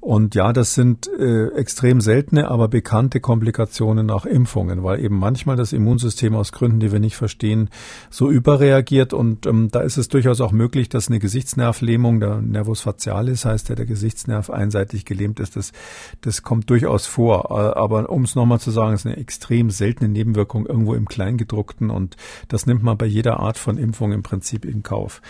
Und 0.01 0.35
ja, 0.35 0.51
das 0.53 0.73
sind 0.73 1.07
äh, 1.07 1.47
extrem 1.55 2.01
seltene, 2.01 2.49
aber 2.49 2.64
aber 2.65 2.71
bekannte 2.71 3.19
Komplikationen 3.19 4.07
nach 4.07 4.25
Impfungen, 4.25 4.83
weil 4.83 4.99
eben 4.99 5.19
manchmal 5.19 5.55
das 5.55 5.71
Immunsystem 5.71 6.33
aus 6.33 6.51
Gründen, 6.51 6.79
die 6.79 6.91
wir 6.91 6.99
nicht 6.99 7.15
verstehen, 7.15 7.69
so 8.09 8.31
überreagiert 8.31 9.13
und 9.13 9.45
ähm, 9.45 9.69
da 9.71 9.81
ist 9.81 9.97
es 9.97 10.07
durchaus 10.07 10.41
auch 10.41 10.51
möglich, 10.51 10.89
dass 10.89 11.07
eine 11.07 11.19
Gesichtsnervlähmung, 11.19 12.19
der 12.19 12.41
Nervus 12.41 12.81
facialis 12.81 13.45
heißt 13.45 13.69
der, 13.69 13.75
der 13.75 13.85
Gesichtsnerv 13.85 14.49
einseitig 14.49 15.05
gelähmt 15.05 15.39
ist, 15.39 15.55
das, 15.55 15.73
das 16.21 16.41
kommt 16.41 16.69
durchaus 16.71 17.05
vor. 17.05 17.51
Äh, 17.51 17.77
aber 17.77 18.09
um 18.09 18.23
es 18.23 18.33
nochmal 18.33 18.59
zu 18.59 18.71
sagen, 18.71 18.95
ist 18.95 19.05
eine 19.05 19.17
extrem 19.17 19.69
seltene 19.69 20.09
Nebenwirkung 20.09 20.65
irgendwo 20.65 20.95
im 20.95 21.07
Kleingedruckten 21.07 21.91
und 21.91 22.17
das 22.47 22.65
nimmt 22.65 22.81
man 22.81 22.97
bei 22.97 23.05
jeder 23.05 23.39
Art 23.39 23.59
von 23.59 23.77
Impfung 23.77 24.11
im 24.11 24.23
Prinzip 24.23 24.65
in 24.65 24.81
Kauf. 24.81 25.21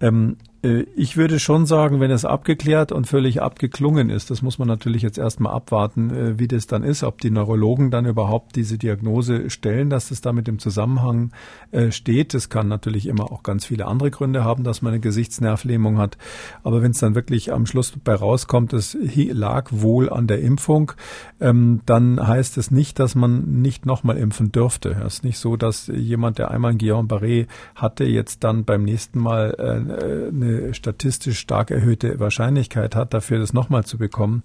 Ähm, 0.00 0.36
äh, 0.62 0.84
ich 0.96 1.16
würde 1.16 1.38
schon 1.38 1.66
sagen, 1.66 2.00
wenn 2.00 2.10
es 2.10 2.24
abgeklärt 2.24 2.92
und 2.92 3.06
völlig 3.06 3.42
abgeklungen 3.42 4.10
ist, 4.10 4.30
das 4.30 4.42
muss 4.42 4.58
man 4.58 4.68
natürlich 4.68 5.02
jetzt 5.02 5.18
erstmal 5.18 5.54
abwarten, 5.54 6.10
äh, 6.10 6.38
wie 6.38 6.48
das 6.48 6.66
dann 6.66 6.82
ist, 6.82 7.02
ob 7.02 7.20
die 7.20 7.30
Neurologen 7.30 7.90
dann 7.90 8.06
überhaupt 8.06 8.56
diese 8.56 8.78
Diagnose 8.78 9.50
stellen, 9.50 9.90
dass 9.90 10.08
das 10.08 10.20
damit 10.20 10.48
im 10.48 10.58
Zusammenhang 10.58 11.32
äh, 11.70 11.90
steht. 11.90 12.34
Das 12.34 12.48
kann 12.48 12.68
natürlich 12.68 13.06
immer 13.06 13.30
auch 13.30 13.42
ganz 13.42 13.66
viele 13.66 13.86
andere 13.86 14.10
Gründe 14.10 14.44
haben, 14.44 14.64
dass 14.64 14.82
man 14.82 14.92
eine 14.92 15.00
Gesichtsnervlähmung 15.00 15.98
hat. 15.98 16.18
Aber 16.62 16.82
wenn 16.82 16.90
es 16.92 16.98
dann 16.98 17.14
wirklich 17.14 17.52
am 17.52 17.66
Schluss 17.66 17.92
bei 18.02 18.14
rauskommt, 18.14 18.72
es 18.72 18.96
lag 19.14 19.68
wohl 19.70 20.10
an 20.10 20.26
der 20.26 20.40
Impfung, 20.40 20.92
ähm, 21.40 21.80
dann 21.86 22.26
heißt 22.26 22.58
es 22.58 22.70
nicht, 22.70 22.98
dass 22.98 23.14
man 23.14 23.60
nicht 23.62 23.86
nochmal 23.86 24.16
impfen 24.18 24.52
dürfte. 24.52 24.90
Es 25.06 25.14
ist 25.14 25.24
nicht 25.24 25.38
so, 25.38 25.56
dass 25.56 25.86
jemand, 25.86 26.38
der 26.38 26.50
einmal 26.50 26.72
ein 26.72 26.78
Guillain-Barré 26.78 27.46
hatte, 27.74 28.04
jetzt 28.04 28.44
dann 28.44 28.64
beim 28.64 28.84
nächsten 28.84 29.18
Mal 29.20 29.54
eine 29.90 30.28
eine 30.28 30.74
statistisch 30.74 31.38
stark 31.38 31.70
erhöhte 31.70 32.18
Wahrscheinlichkeit 32.20 32.94
hat, 32.94 33.14
dafür 33.14 33.38
das 33.38 33.52
nochmal 33.52 33.84
zu 33.84 33.98
bekommen. 33.98 34.42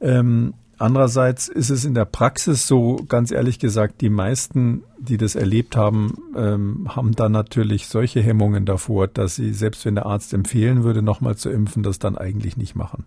Ähm, 0.00 0.54
andererseits 0.78 1.48
ist 1.48 1.70
es 1.70 1.84
in 1.84 1.94
der 1.94 2.04
Praxis 2.04 2.66
so, 2.66 3.04
ganz 3.08 3.30
ehrlich 3.30 3.58
gesagt, 3.58 4.00
die 4.00 4.10
meisten, 4.10 4.82
die 4.98 5.16
das 5.16 5.34
erlebt 5.34 5.76
haben, 5.76 6.18
ähm, 6.36 6.94
haben 6.94 7.14
dann 7.14 7.32
natürlich 7.32 7.86
solche 7.86 8.20
Hemmungen 8.20 8.66
davor, 8.66 9.06
dass 9.06 9.36
sie, 9.36 9.52
selbst 9.52 9.84
wenn 9.84 9.94
der 9.94 10.06
Arzt 10.06 10.34
empfehlen 10.34 10.84
würde, 10.84 11.02
nochmal 11.02 11.36
zu 11.36 11.50
impfen, 11.50 11.82
das 11.82 11.98
dann 11.98 12.18
eigentlich 12.18 12.56
nicht 12.56 12.74
machen. 12.74 13.04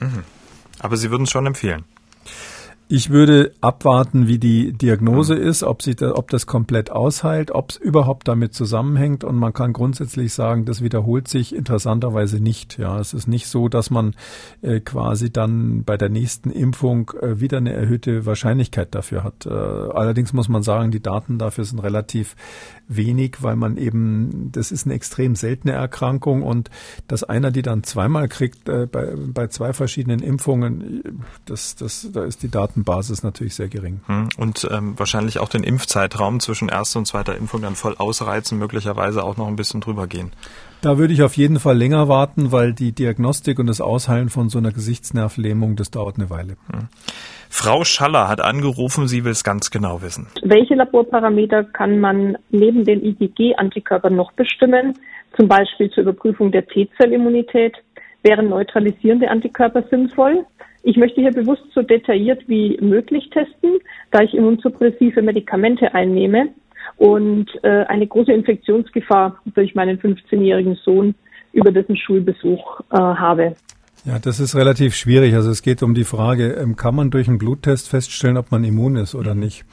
Mhm. 0.00 0.24
Aber 0.78 0.96
Sie 0.96 1.10
würden 1.10 1.24
es 1.24 1.30
schon 1.30 1.46
empfehlen. 1.46 1.84
Ich 2.96 3.10
würde 3.10 3.50
abwarten, 3.60 4.28
wie 4.28 4.38
die 4.38 4.72
Diagnose 4.72 5.34
ist, 5.34 5.64
ob, 5.64 5.82
sich 5.82 5.96
da, 5.96 6.12
ob 6.14 6.30
das 6.30 6.46
komplett 6.46 6.92
ausheilt, 6.92 7.50
ob 7.50 7.70
es 7.70 7.76
überhaupt 7.76 8.28
damit 8.28 8.54
zusammenhängt. 8.54 9.24
Und 9.24 9.34
man 9.34 9.52
kann 9.52 9.72
grundsätzlich 9.72 10.32
sagen, 10.32 10.64
das 10.64 10.80
wiederholt 10.80 11.26
sich 11.26 11.56
interessanterweise 11.56 12.38
nicht. 12.38 12.78
Ja, 12.78 13.00
es 13.00 13.12
ist 13.12 13.26
nicht 13.26 13.48
so, 13.48 13.68
dass 13.68 13.90
man 13.90 14.14
äh, 14.62 14.78
quasi 14.78 15.32
dann 15.32 15.82
bei 15.82 15.96
der 15.96 16.08
nächsten 16.08 16.52
Impfung 16.52 17.10
äh, 17.20 17.40
wieder 17.40 17.58
eine 17.58 17.72
erhöhte 17.72 18.26
Wahrscheinlichkeit 18.26 18.94
dafür 18.94 19.24
hat. 19.24 19.44
Äh, 19.44 19.50
allerdings 19.50 20.32
muss 20.32 20.48
man 20.48 20.62
sagen, 20.62 20.92
die 20.92 21.02
Daten 21.02 21.36
dafür 21.36 21.64
sind 21.64 21.80
relativ 21.80 22.36
wenig, 22.86 23.42
weil 23.42 23.56
man 23.56 23.76
eben, 23.76 24.50
das 24.52 24.70
ist 24.70 24.86
eine 24.86 24.94
extrem 24.94 25.34
seltene 25.34 25.72
Erkrankung 25.72 26.42
und 26.42 26.70
dass 27.08 27.24
einer 27.24 27.50
die 27.50 27.62
dann 27.62 27.82
zweimal 27.82 28.28
kriegt 28.28 28.68
äh, 28.68 28.86
bei, 28.86 29.14
bei 29.16 29.48
zwei 29.48 29.72
verschiedenen 29.72 30.20
Impfungen, 30.20 31.24
das, 31.46 31.74
das, 31.74 32.08
da 32.12 32.24
ist 32.24 32.44
die 32.44 32.50
Datenbasis 32.84 33.22
natürlich 33.22 33.54
sehr 33.54 33.68
gering. 33.68 34.00
Hm. 34.06 34.28
Und 34.38 34.68
ähm, 34.70 34.94
wahrscheinlich 34.98 35.38
auch 35.38 35.48
den 35.48 35.64
Impfzeitraum 35.64 36.40
zwischen 36.40 36.68
erster 36.68 36.98
und 36.98 37.06
zweiter 37.06 37.36
Impfung 37.36 37.62
dann 37.62 37.74
voll 37.74 37.94
ausreizen, 37.98 38.58
möglicherweise 38.58 39.24
auch 39.24 39.36
noch 39.36 39.48
ein 39.48 39.56
bisschen 39.56 39.80
drüber 39.80 40.06
gehen. 40.06 40.32
Da 40.82 40.98
würde 40.98 41.14
ich 41.14 41.22
auf 41.22 41.36
jeden 41.36 41.58
Fall 41.58 41.76
länger 41.76 42.08
warten, 42.08 42.52
weil 42.52 42.74
die 42.74 42.92
Diagnostik 42.92 43.58
und 43.58 43.66
das 43.66 43.80
Ausheilen 43.80 44.28
von 44.28 44.50
so 44.50 44.58
einer 44.58 44.70
Gesichtsnervlähmung, 44.70 45.76
das 45.76 45.90
dauert 45.90 46.16
eine 46.16 46.30
Weile. 46.30 46.56
Hm. 46.72 46.88
Frau 47.48 47.84
Schaller 47.84 48.28
hat 48.28 48.40
angerufen, 48.40 49.06
sie 49.06 49.24
will 49.24 49.32
es 49.32 49.44
ganz 49.44 49.70
genau 49.70 50.02
wissen. 50.02 50.26
Welche 50.42 50.74
Laborparameter 50.74 51.64
kann 51.64 52.00
man 52.00 52.36
neben 52.50 52.84
den 52.84 53.04
IgG-Antikörpern 53.04 54.14
noch 54.14 54.32
bestimmen? 54.32 54.98
Zum 55.36 55.48
Beispiel 55.48 55.90
zur 55.90 56.02
Überprüfung 56.02 56.52
der 56.52 56.66
T-Zellimmunität. 56.66 57.76
Wären 58.24 58.48
neutralisierende 58.48 59.30
Antikörper 59.30 59.84
sinnvoll? 59.90 60.46
Ich 60.82 60.96
möchte 60.96 61.20
hier 61.20 61.30
bewusst 61.30 61.62
so 61.74 61.82
detailliert 61.82 62.48
wie 62.48 62.78
möglich 62.80 63.28
testen, 63.28 63.78
da 64.10 64.22
ich 64.22 64.34
immunsuppressive 64.34 65.20
Medikamente 65.20 65.94
einnehme 65.94 66.48
und 66.96 67.46
äh, 67.62 67.84
eine 67.84 68.06
große 68.06 68.32
Infektionsgefahr 68.32 69.38
durch 69.54 69.74
meinen 69.74 69.98
15-jährigen 69.98 70.74
Sohn 70.76 71.14
über 71.52 71.70
dessen 71.70 71.96
Schulbesuch 71.96 72.80
äh, 72.90 72.96
habe. 72.96 73.56
Ja, 74.06 74.18
das 74.18 74.38
ist 74.38 74.54
relativ 74.54 74.94
schwierig. 74.94 75.34
Also 75.34 75.50
es 75.50 75.62
geht 75.62 75.82
um 75.82 75.94
die 75.94 76.04
Frage, 76.04 76.52
ähm, 76.52 76.76
kann 76.76 76.94
man 76.94 77.10
durch 77.10 77.26
einen 77.26 77.38
Bluttest 77.38 77.88
feststellen, 77.88 78.36
ob 78.36 78.50
man 78.50 78.62
immun 78.62 78.96
ist 78.96 79.14
oder 79.14 79.34
nicht? 79.34 79.64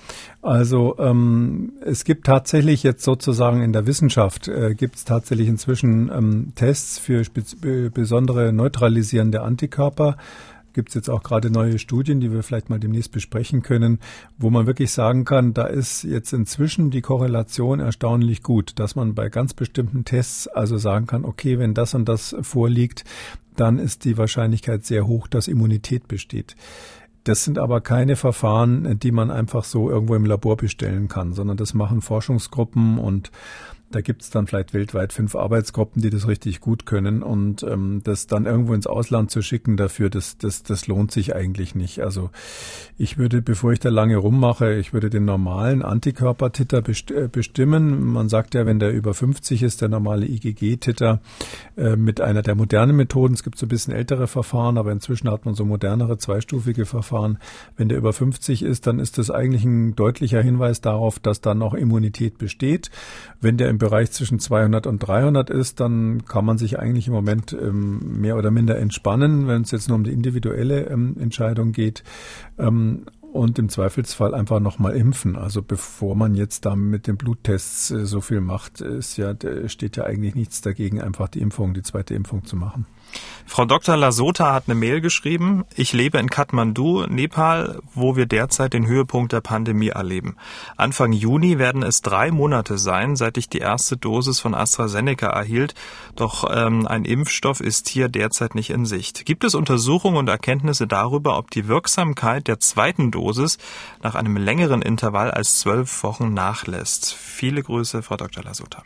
Also 0.41 0.97
ähm, 0.99 1.73
es 1.81 2.05
gibt 2.05 2.25
tatsächlich 2.27 2.81
jetzt 2.81 3.03
sozusagen 3.03 3.61
in 3.61 3.73
der 3.73 3.87
Wissenschaft, 3.87 4.47
äh, 4.47 4.73
gibt 4.73 4.95
es 4.95 5.03
tatsächlich 5.03 5.49
inzwischen 5.49 6.09
ähm, 6.09 6.53
Tests 6.55 6.97
für 6.97 7.23
besondere 7.89 8.53
neutralisierende 8.53 9.41
Antikörper 9.41 10.15
gibt 10.73 10.89
es 10.89 10.95
jetzt 10.95 11.09
auch 11.09 11.23
gerade 11.23 11.51
neue 11.51 11.79
Studien, 11.79 12.19
die 12.19 12.31
wir 12.31 12.43
vielleicht 12.43 12.69
mal 12.69 12.79
demnächst 12.79 13.11
besprechen 13.11 13.61
können, 13.61 13.99
wo 14.37 14.49
man 14.49 14.67
wirklich 14.67 14.91
sagen 14.91 15.25
kann, 15.25 15.53
da 15.53 15.65
ist 15.65 16.03
jetzt 16.03 16.33
inzwischen 16.33 16.91
die 16.91 17.01
Korrelation 17.01 17.79
erstaunlich 17.79 18.43
gut, 18.43 18.79
dass 18.79 18.95
man 18.95 19.13
bei 19.13 19.29
ganz 19.29 19.53
bestimmten 19.53 20.05
Tests 20.05 20.47
also 20.47 20.77
sagen 20.77 21.07
kann, 21.07 21.25
okay, 21.25 21.59
wenn 21.59 21.73
das 21.73 21.93
und 21.93 22.07
das 22.07 22.35
vorliegt, 22.41 23.03
dann 23.55 23.79
ist 23.79 24.05
die 24.05 24.17
Wahrscheinlichkeit 24.17 24.85
sehr 24.85 25.07
hoch, 25.07 25.27
dass 25.27 25.47
Immunität 25.47 26.07
besteht. 26.07 26.55
Das 27.23 27.43
sind 27.43 27.59
aber 27.59 27.81
keine 27.81 28.15
Verfahren, 28.15 28.97
die 28.99 29.11
man 29.11 29.29
einfach 29.29 29.63
so 29.63 29.89
irgendwo 29.89 30.15
im 30.15 30.25
Labor 30.25 30.57
bestellen 30.57 31.07
kann, 31.07 31.33
sondern 31.33 31.57
das 31.57 31.73
machen 31.73 32.01
Forschungsgruppen 32.01 32.97
und 32.97 33.31
da 33.91 34.01
gibt 34.01 34.21
es 34.21 34.29
dann 34.29 34.47
vielleicht 34.47 34.73
weltweit 34.73 35.13
fünf 35.13 35.35
Arbeitsgruppen, 35.35 36.01
die 36.01 36.09
das 36.09 36.27
richtig 36.27 36.59
gut 36.59 36.85
können 36.85 37.23
und 37.23 37.63
ähm, 37.63 38.01
das 38.03 38.27
dann 38.27 38.45
irgendwo 38.45 38.73
ins 38.73 38.87
Ausland 38.87 39.31
zu 39.31 39.41
schicken 39.41 39.77
dafür, 39.77 40.09
das, 40.09 40.37
das, 40.37 40.63
das 40.63 40.87
lohnt 40.87 41.11
sich 41.11 41.35
eigentlich 41.35 41.75
nicht. 41.75 41.99
Also 41.99 42.29
ich 42.97 43.17
würde, 43.17 43.41
bevor 43.41 43.73
ich 43.73 43.79
da 43.79 43.89
lange 43.89 44.17
rummache, 44.17 44.75
ich 44.75 44.93
würde 44.93 45.09
den 45.09 45.25
normalen 45.25 45.81
Antikörpertitter 45.81 46.81
best 46.81 47.11
äh, 47.11 47.27
bestimmen. 47.31 48.05
Man 48.05 48.29
sagt 48.29 48.53
ja, 48.53 48.65
wenn 48.65 48.79
der 48.79 48.91
über 48.91 49.13
50 49.13 49.63
ist, 49.63 49.81
der 49.81 49.89
normale 49.89 50.25
IgG-Titter 50.25 51.19
äh, 51.77 51.95
mit 51.95 52.21
einer 52.21 52.41
der 52.41 52.55
modernen 52.55 52.95
Methoden. 52.95 53.33
Es 53.33 53.43
gibt 53.43 53.57
so 53.57 53.65
ein 53.65 53.69
bisschen 53.69 53.93
ältere 53.93 54.27
Verfahren, 54.27 54.77
aber 54.77 54.91
inzwischen 54.91 55.29
hat 55.29 55.45
man 55.45 55.55
so 55.55 55.65
modernere 55.65 56.17
zweistufige 56.17 56.85
Verfahren. 56.85 57.37
Wenn 57.75 57.89
der 57.89 57.97
über 57.97 58.13
50 58.13 58.63
ist, 58.63 58.87
dann 58.87 58.99
ist 58.99 59.17
das 59.17 59.31
eigentlich 59.31 59.65
ein 59.65 59.95
deutlicher 59.95 60.41
Hinweis 60.41 60.81
darauf, 60.81 61.19
dass 61.19 61.41
dann 61.41 61.57
noch 61.57 61.73
Immunität 61.73 62.37
besteht. 62.37 62.91
Wenn 63.39 63.57
der 63.57 63.69
im 63.69 63.80
Bereich 63.81 64.11
zwischen 64.11 64.39
200 64.39 64.87
und 64.87 64.99
300 64.99 65.49
ist, 65.49 65.79
dann 65.79 66.25
kann 66.25 66.45
man 66.45 66.57
sich 66.57 66.79
eigentlich 66.79 67.07
im 67.07 67.13
Moment 67.13 67.51
ähm, 67.53 68.21
mehr 68.21 68.37
oder 68.37 68.51
minder 68.51 68.77
entspannen, 68.77 69.47
wenn 69.47 69.63
es 69.63 69.71
jetzt 69.71 69.89
nur 69.89 69.97
um 69.97 70.03
die 70.03 70.13
individuelle 70.13 70.87
ähm, 70.87 71.17
Entscheidung 71.19 71.71
geht. 71.71 72.03
Ähm, 72.57 73.05
und 73.33 73.57
im 73.59 73.69
Zweifelsfall 73.69 74.33
einfach 74.33 74.59
nochmal 74.59 74.95
impfen. 74.95 75.35
Also 75.35 75.61
bevor 75.61 76.15
man 76.15 76.35
jetzt 76.35 76.65
da 76.65 76.75
mit 76.75 77.07
den 77.07 77.17
Bluttests 77.17 77.91
äh, 77.91 78.05
so 78.05 78.21
viel 78.21 78.41
macht, 78.41 78.81
ist 78.81 79.17
ja, 79.17 79.33
steht 79.67 79.97
ja 79.97 80.03
eigentlich 80.03 80.35
nichts 80.35 80.61
dagegen, 80.61 81.01
einfach 81.01 81.27
die 81.27 81.41
Impfung, 81.41 81.73
die 81.73 81.81
zweite 81.81 82.13
Impfung 82.13 82.43
zu 82.45 82.55
machen. 82.55 82.85
Frau 83.51 83.65
Dr. 83.65 83.97
Lasota 83.97 84.53
hat 84.53 84.63
eine 84.67 84.75
Mail 84.75 85.01
geschrieben. 85.01 85.65
Ich 85.75 85.91
lebe 85.91 86.17
in 86.19 86.29
Kathmandu, 86.29 87.05
Nepal, 87.07 87.81
wo 87.93 88.15
wir 88.15 88.25
derzeit 88.25 88.71
den 88.71 88.87
Höhepunkt 88.87 89.33
der 89.33 89.41
Pandemie 89.41 89.89
erleben. 89.89 90.37
Anfang 90.77 91.11
Juni 91.11 91.59
werden 91.59 91.83
es 91.83 92.01
drei 92.01 92.31
Monate 92.31 92.77
sein, 92.77 93.17
seit 93.17 93.37
ich 93.37 93.49
die 93.49 93.57
erste 93.57 93.97
Dosis 93.97 94.39
von 94.39 94.55
AstraZeneca 94.55 95.27
erhielt. 95.27 95.75
Doch 96.15 96.49
ähm, 96.49 96.87
ein 96.87 97.03
Impfstoff 97.03 97.59
ist 97.59 97.89
hier 97.89 98.07
derzeit 98.07 98.55
nicht 98.55 98.69
in 98.69 98.85
Sicht. 98.85 99.25
Gibt 99.25 99.43
es 99.43 99.53
Untersuchungen 99.53 100.15
und 100.15 100.29
Erkenntnisse 100.29 100.87
darüber, 100.87 101.37
ob 101.37 101.51
die 101.51 101.67
Wirksamkeit 101.67 102.47
der 102.47 102.61
zweiten 102.61 103.11
Dosis 103.11 103.57
nach 104.01 104.15
einem 104.15 104.37
längeren 104.37 104.81
Intervall 104.81 105.29
als 105.29 105.59
zwölf 105.59 106.03
Wochen 106.03 106.33
nachlässt. 106.33 107.13
Viele 107.13 107.61
Grüße, 107.61 108.01
Frau 108.01 108.15
Dr. 108.15 108.45
Lasuta. 108.45 108.81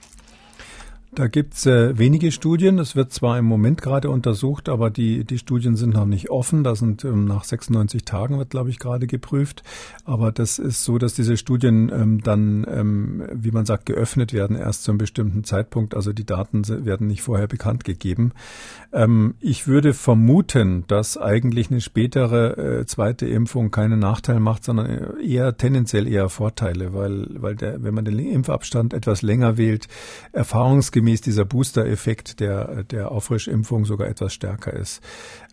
Da 1.15 1.28
gibt's 1.28 1.65
äh, 1.65 1.97
wenige 1.97 2.30
Studien. 2.34 2.78
Es 2.78 2.97
wird 2.97 3.13
zwar 3.13 3.39
im 3.39 3.45
Moment 3.45 3.82
gerade 3.82 4.10
untersucht, 4.10 4.67
aber 4.67 4.89
die, 4.89 5.23
die 5.23 5.38
Studien 5.38 5.78
sind 5.78 5.93
noch 5.93 6.06
nicht 6.06 6.30
offen. 6.30 6.65
Da 6.65 6.75
sind 6.75 7.06
ähm, 7.06 7.23
nach 7.23 7.45
96 7.45 8.04
Tagen 8.04 8.38
wird, 8.38 8.49
glaube 8.49 8.69
ich, 8.69 8.80
gerade 8.80 9.08
geprüft. 9.08 9.63
Aber 10.04 10.34
das 10.34 10.60
ist 10.60 10.84
so, 10.84 10.97
dass 10.97 11.13
diese 11.13 11.38
Studien 11.38 11.89
ähm, 11.89 12.21
dann, 12.21 12.67
ähm, 12.69 13.23
wie 13.32 13.51
man 13.51 13.65
sagt, 13.65 13.86
geöffnet 13.86 14.34
werden 14.34 14.58
erst 14.58 14.84
zu 14.84 14.91
einem 14.91 14.97
bestimmten 14.97 15.45
Zeitpunkt. 15.45 15.95
Also 15.95 16.12
die 16.12 16.25
Daten 16.25 16.67
werden 16.86 17.08
nicht 17.08 17.21
vorher 17.21 17.47
bekannt 17.47 17.86
gegeben. 17.86 18.34
Ähm, 18.91 19.36
ich 19.39 19.67
würde 19.67 19.93
vermuten, 19.93 20.84
dass 20.88 21.17
eigentlich 21.17 21.71
eine 21.71 21.80
spätere 21.80 22.58
äh, 22.58 22.86
zweite 22.88 23.25
Impfung 23.25 23.71
keinen 23.71 23.99
Nachteil 23.99 24.41
macht, 24.41 24.65
sondern 24.65 25.17
eher 25.21 25.56
tendenziell 25.56 26.10
eher 26.10 26.28
Vorteile, 26.28 26.93
weil, 26.93 27.28
weil 27.36 27.56
der, 27.56 27.82
wenn 27.84 27.93
man 27.93 28.04
den 28.04 28.19
Impfabstand 28.19 28.93
etwas 28.93 29.21
länger 29.21 29.56
wählt, 29.56 29.88
erfahrungsgemäß 30.34 31.04
naturgemäß 31.05 31.21
dieser 31.21 31.45
Booster-Effekt 31.45 32.39
der, 32.39 32.83
der 32.83 33.11
Auffrischimpfung 33.11 33.85
sogar 33.85 34.07
etwas 34.07 34.33
stärker 34.33 34.73
ist. 34.73 35.01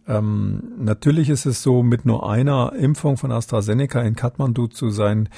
Ähm, 0.08 0.62
natürlich 0.78 1.28
ist 1.28 1.46
es 1.46 1.62
so, 1.62 1.82
mit 1.82 2.04
nur 2.04 2.28
einer 2.28 2.72
Impfung 2.72 3.16
von 3.16 3.30
AstraZeneca 3.30 4.00
in 4.02 4.16
Kathmandu 4.16 4.66
zu 4.66 4.90
sein, 4.90 5.28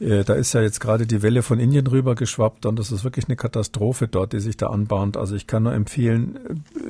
da 0.00 0.34
ist 0.34 0.52
ja 0.52 0.62
jetzt 0.62 0.80
gerade 0.80 1.06
die 1.06 1.22
Welle 1.22 1.42
von 1.42 1.58
Indien 1.58 1.86
rüber 1.86 2.14
geschwappt 2.14 2.66
und 2.66 2.78
das 2.78 2.90
ist 2.90 3.04
wirklich 3.04 3.26
eine 3.26 3.36
Katastrophe 3.36 4.08
dort, 4.08 4.32
die 4.32 4.40
sich 4.40 4.56
da 4.56 4.68
anbahnt. 4.68 5.16
Also 5.16 5.34
ich 5.36 5.46
kann 5.46 5.64
nur 5.64 5.74
empfehlen, 5.74 6.38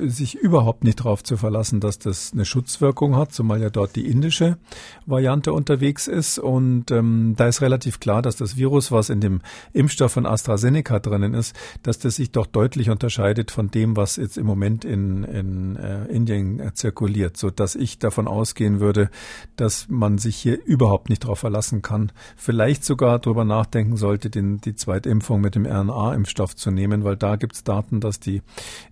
äh, 0.01 0.07
sich 0.07 0.35
überhaupt 0.35 0.83
nicht 0.83 0.99
darauf 0.99 1.23
zu 1.23 1.37
verlassen, 1.37 1.79
dass 1.79 1.99
das 1.99 2.31
eine 2.33 2.45
Schutzwirkung 2.45 3.15
hat, 3.15 3.33
zumal 3.33 3.61
ja 3.61 3.69
dort 3.69 3.95
die 3.95 4.07
indische 4.07 4.57
Variante 5.05 5.53
unterwegs 5.53 6.07
ist. 6.07 6.39
Und 6.39 6.91
ähm, 6.91 7.35
da 7.37 7.47
ist 7.47 7.61
relativ 7.61 7.99
klar, 7.99 8.21
dass 8.21 8.35
das 8.35 8.57
Virus, 8.57 8.91
was 8.91 9.09
in 9.09 9.21
dem 9.21 9.41
Impfstoff 9.73 10.13
von 10.13 10.25
AstraZeneca 10.25 10.99
drinnen 10.99 11.33
ist, 11.33 11.55
dass 11.83 11.99
das 11.99 12.15
sich 12.15 12.31
doch 12.31 12.47
deutlich 12.47 12.89
unterscheidet 12.89 13.51
von 13.51 13.69
dem, 13.69 13.95
was 13.95 14.15
jetzt 14.15 14.37
im 14.37 14.45
Moment 14.45 14.85
in, 14.85 15.23
in 15.23 15.75
äh, 15.75 16.05
Indien 16.05 16.59
äh, 16.59 16.73
zirkuliert, 16.73 17.37
so 17.37 17.49
dass 17.49 17.75
ich 17.75 17.99
davon 17.99 18.27
ausgehen 18.27 18.79
würde, 18.79 19.09
dass 19.55 19.87
man 19.89 20.17
sich 20.17 20.35
hier 20.35 20.63
überhaupt 20.65 21.09
nicht 21.09 21.23
darauf 21.23 21.39
verlassen 21.39 21.81
kann. 21.81 22.11
Vielleicht 22.35 22.83
sogar 22.83 23.02
sogar 23.03 23.19
darüber 23.19 23.43
nachdenken 23.43 23.97
sollte, 23.97 24.29
den, 24.29 24.61
die 24.61 24.75
Zweitimpfung 24.75 25.41
mit 25.41 25.55
dem 25.55 25.65
RNA-Impfstoff 25.65 26.55
zu 26.55 26.71
nehmen, 26.71 27.03
weil 27.03 27.17
da 27.17 27.35
gibt 27.35 27.55
es 27.55 27.63
Daten, 27.65 27.99
dass 27.99 28.21
die 28.21 28.41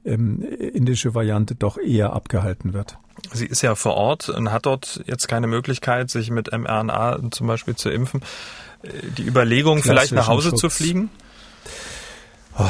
ähm, 0.03 0.41
indische 0.41 1.15
Variante 1.15 1.55
doch 1.55 1.77
eher 1.77 2.11
abgehalten 2.11 2.73
wird. 2.73 2.97
Sie 3.31 3.45
ist 3.45 3.61
ja 3.61 3.73
vor 3.75 3.93
Ort 3.93 4.27
und 4.27 4.51
hat 4.51 4.65
dort 4.65 5.01
jetzt 5.05 5.29
keine 5.29 5.47
Möglichkeit, 5.47 6.09
sich 6.09 6.29
mit 6.29 6.51
mRNA 6.51 7.19
zum 7.31 7.47
Beispiel 7.47 7.75
zu 7.75 7.89
impfen. 7.89 8.21
Äh, 8.83 8.89
die 9.17 9.23
Überlegung, 9.23 9.81
vielleicht 9.81 10.11
nach 10.11 10.27
Hause 10.27 10.49
Schutz. 10.49 10.59
zu 10.59 10.69
fliegen? 10.69 11.09
Oh 12.59 12.65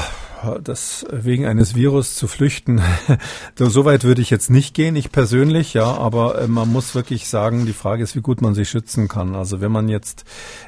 das 0.64 1.06
wegen 1.12 1.46
eines 1.46 1.76
Virus 1.76 2.16
zu 2.16 2.28
flüchten, 2.28 2.82
so 3.56 3.86
weit 3.86 4.04
würde 4.04 4.22
ich 4.22 4.30
jetzt 4.30 4.50
nicht 4.50 4.74
gehen, 4.74 4.96
ich 4.96 5.12
persönlich, 5.12 5.74
ja, 5.74 5.86
aber 5.86 6.42
äh, 6.42 6.48
man 6.48 6.70
muss 6.70 6.96
wirklich 6.96 7.28
sagen, 7.28 7.66
die 7.66 7.74
Frage 7.74 8.04
ist, 8.04 8.16
wie 8.16 8.22
gut 8.22 8.42
man 8.42 8.56
sich 8.56 8.70
schützen 8.70 9.08
kann. 9.08 9.36
Also 9.36 9.62
wenn 9.62 9.72
man 9.72 9.90
jetzt 9.90 10.26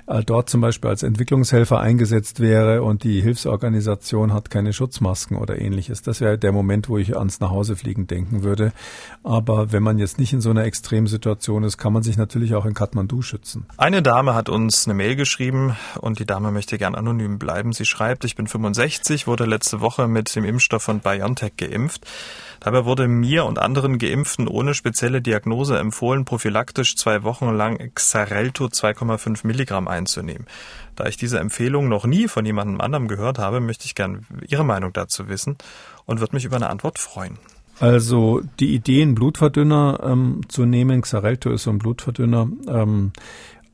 äh, 0.07 0.23
dort 0.23 0.49
zum 0.49 0.61
Beispiel 0.61 0.89
als 0.89 1.03
Entwicklungshelfer 1.03 1.79
eingesetzt 1.79 2.39
wäre 2.39 2.83
und 2.83 3.03
die 3.03 3.21
Hilfsorganisation 3.21 4.33
hat 4.33 4.49
keine 4.49 4.73
Schutzmasken 4.73 5.37
oder 5.37 5.59
ähnliches, 5.59 6.01
das 6.01 6.21
wäre 6.21 6.37
der 6.37 6.51
Moment, 6.51 6.89
wo 6.89 6.97
ich 6.97 7.17
ans 7.17 7.39
Nachhausefliegen 7.39 8.07
denken 8.07 8.43
würde. 8.43 8.71
Aber 9.23 9.71
wenn 9.71 9.83
man 9.83 9.97
jetzt 9.97 10.19
nicht 10.19 10.33
in 10.33 10.41
so 10.41 10.49
einer 10.49 10.65
Extremsituation 10.65 11.63
ist, 11.63 11.77
kann 11.77 11.93
man 11.93 12.03
sich 12.03 12.17
natürlich 12.17 12.55
auch 12.55 12.65
in 12.65 12.73
Kathmandu 12.73 13.21
schützen. 13.21 13.65
Eine 13.77 14.01
Dame 14.01 14.35
hat 14.35 14.49
uns 14.49 14.85
eine 14.85 14.93
Mail 14.93 15.15
geschrieben 15.15 15.75
und 15.99 16.19
die 16.19 16.25
Dame 16.25 16.51
möchte 16.51 16.77
gern 16.77 16.95
anonym 16.95 17.39
bleiben. 17.39 17.73
Sie 17.73 17.85
schreibt, 17.85 18.23
ich 18.23 18.35
bin 18.35 18.47
65, 18.47 19.27
wurde 19.27 19.45
letztes 19.45 19.62
letzte 19.63 19.79
Woche 19.79 20.09
mit 20.09 20.35
dem 20.35 20.43
Impfstoff 20.43 20.83
von 20.83 20.99
BioNTech 20.99 21.53
geimpft. 21.55 22.05
Dabei 22.59 22.83
wurde 22.83 23.07
mir 23.07 23.45
und 23.45 23.59
anderen 23.59 23.97
Geimpften 23.97 24.49
ohne 24.49 24.73
spezielle 24.73 25.21
Diagnose 25.21 25.79
empfohlen, 25.79 26.25
prophylaktisch 26.25 26.97
zwei 26.97 27.23
Wochen 27.23 27.49
lang 27.55 27.91
Xarelto 27.95 28.65
2,5 28.65 29.47
Milligramm 29.47 29.87
einzunehmen. 29.87 30.47
Da 30.97 31.05
ich 31.05 31.15
diese 31.15 31.39
Empfehlung 31.39 31.87
noch 31.87 32.05
nie 32.05 32.27
von 32.27 32.45
jemandem 32.45 32.81
anderem 32.81 33.07
gehört 33.07 33.39
habe, 33.39 33.61
möchte 33.61 33.85
ich 33.85 33.95
gerne 33.95 34.23
Ihre 34.45 34.65
Meinung 34.65 34.91
dazu 34.91 35.29
wissen 35.29 35.55
und 36.03 36.19
würde 36.19 36.35
mich 36.35 36.43
über 36.43 36.57
eine 36.57 36.69
Antwort 36.69 36.99
freuen. 36.99 37.37
Also 37.79 38.41
die 38.59 38.75
Idee, 38.75 39.01
einen 39.01 39.15
Blutverdünner 39.15 40.01
ähm, 40.03 40.41
zu 40.47 40.65
nehmen, 40.65 41.01
Xarelto 41.01 41.51
ist 41.51 41.63
so 41.63 41.71
ein 41.71 41.79
Blutverdünner, 41.79 42.47
ähm, 42.67 43.13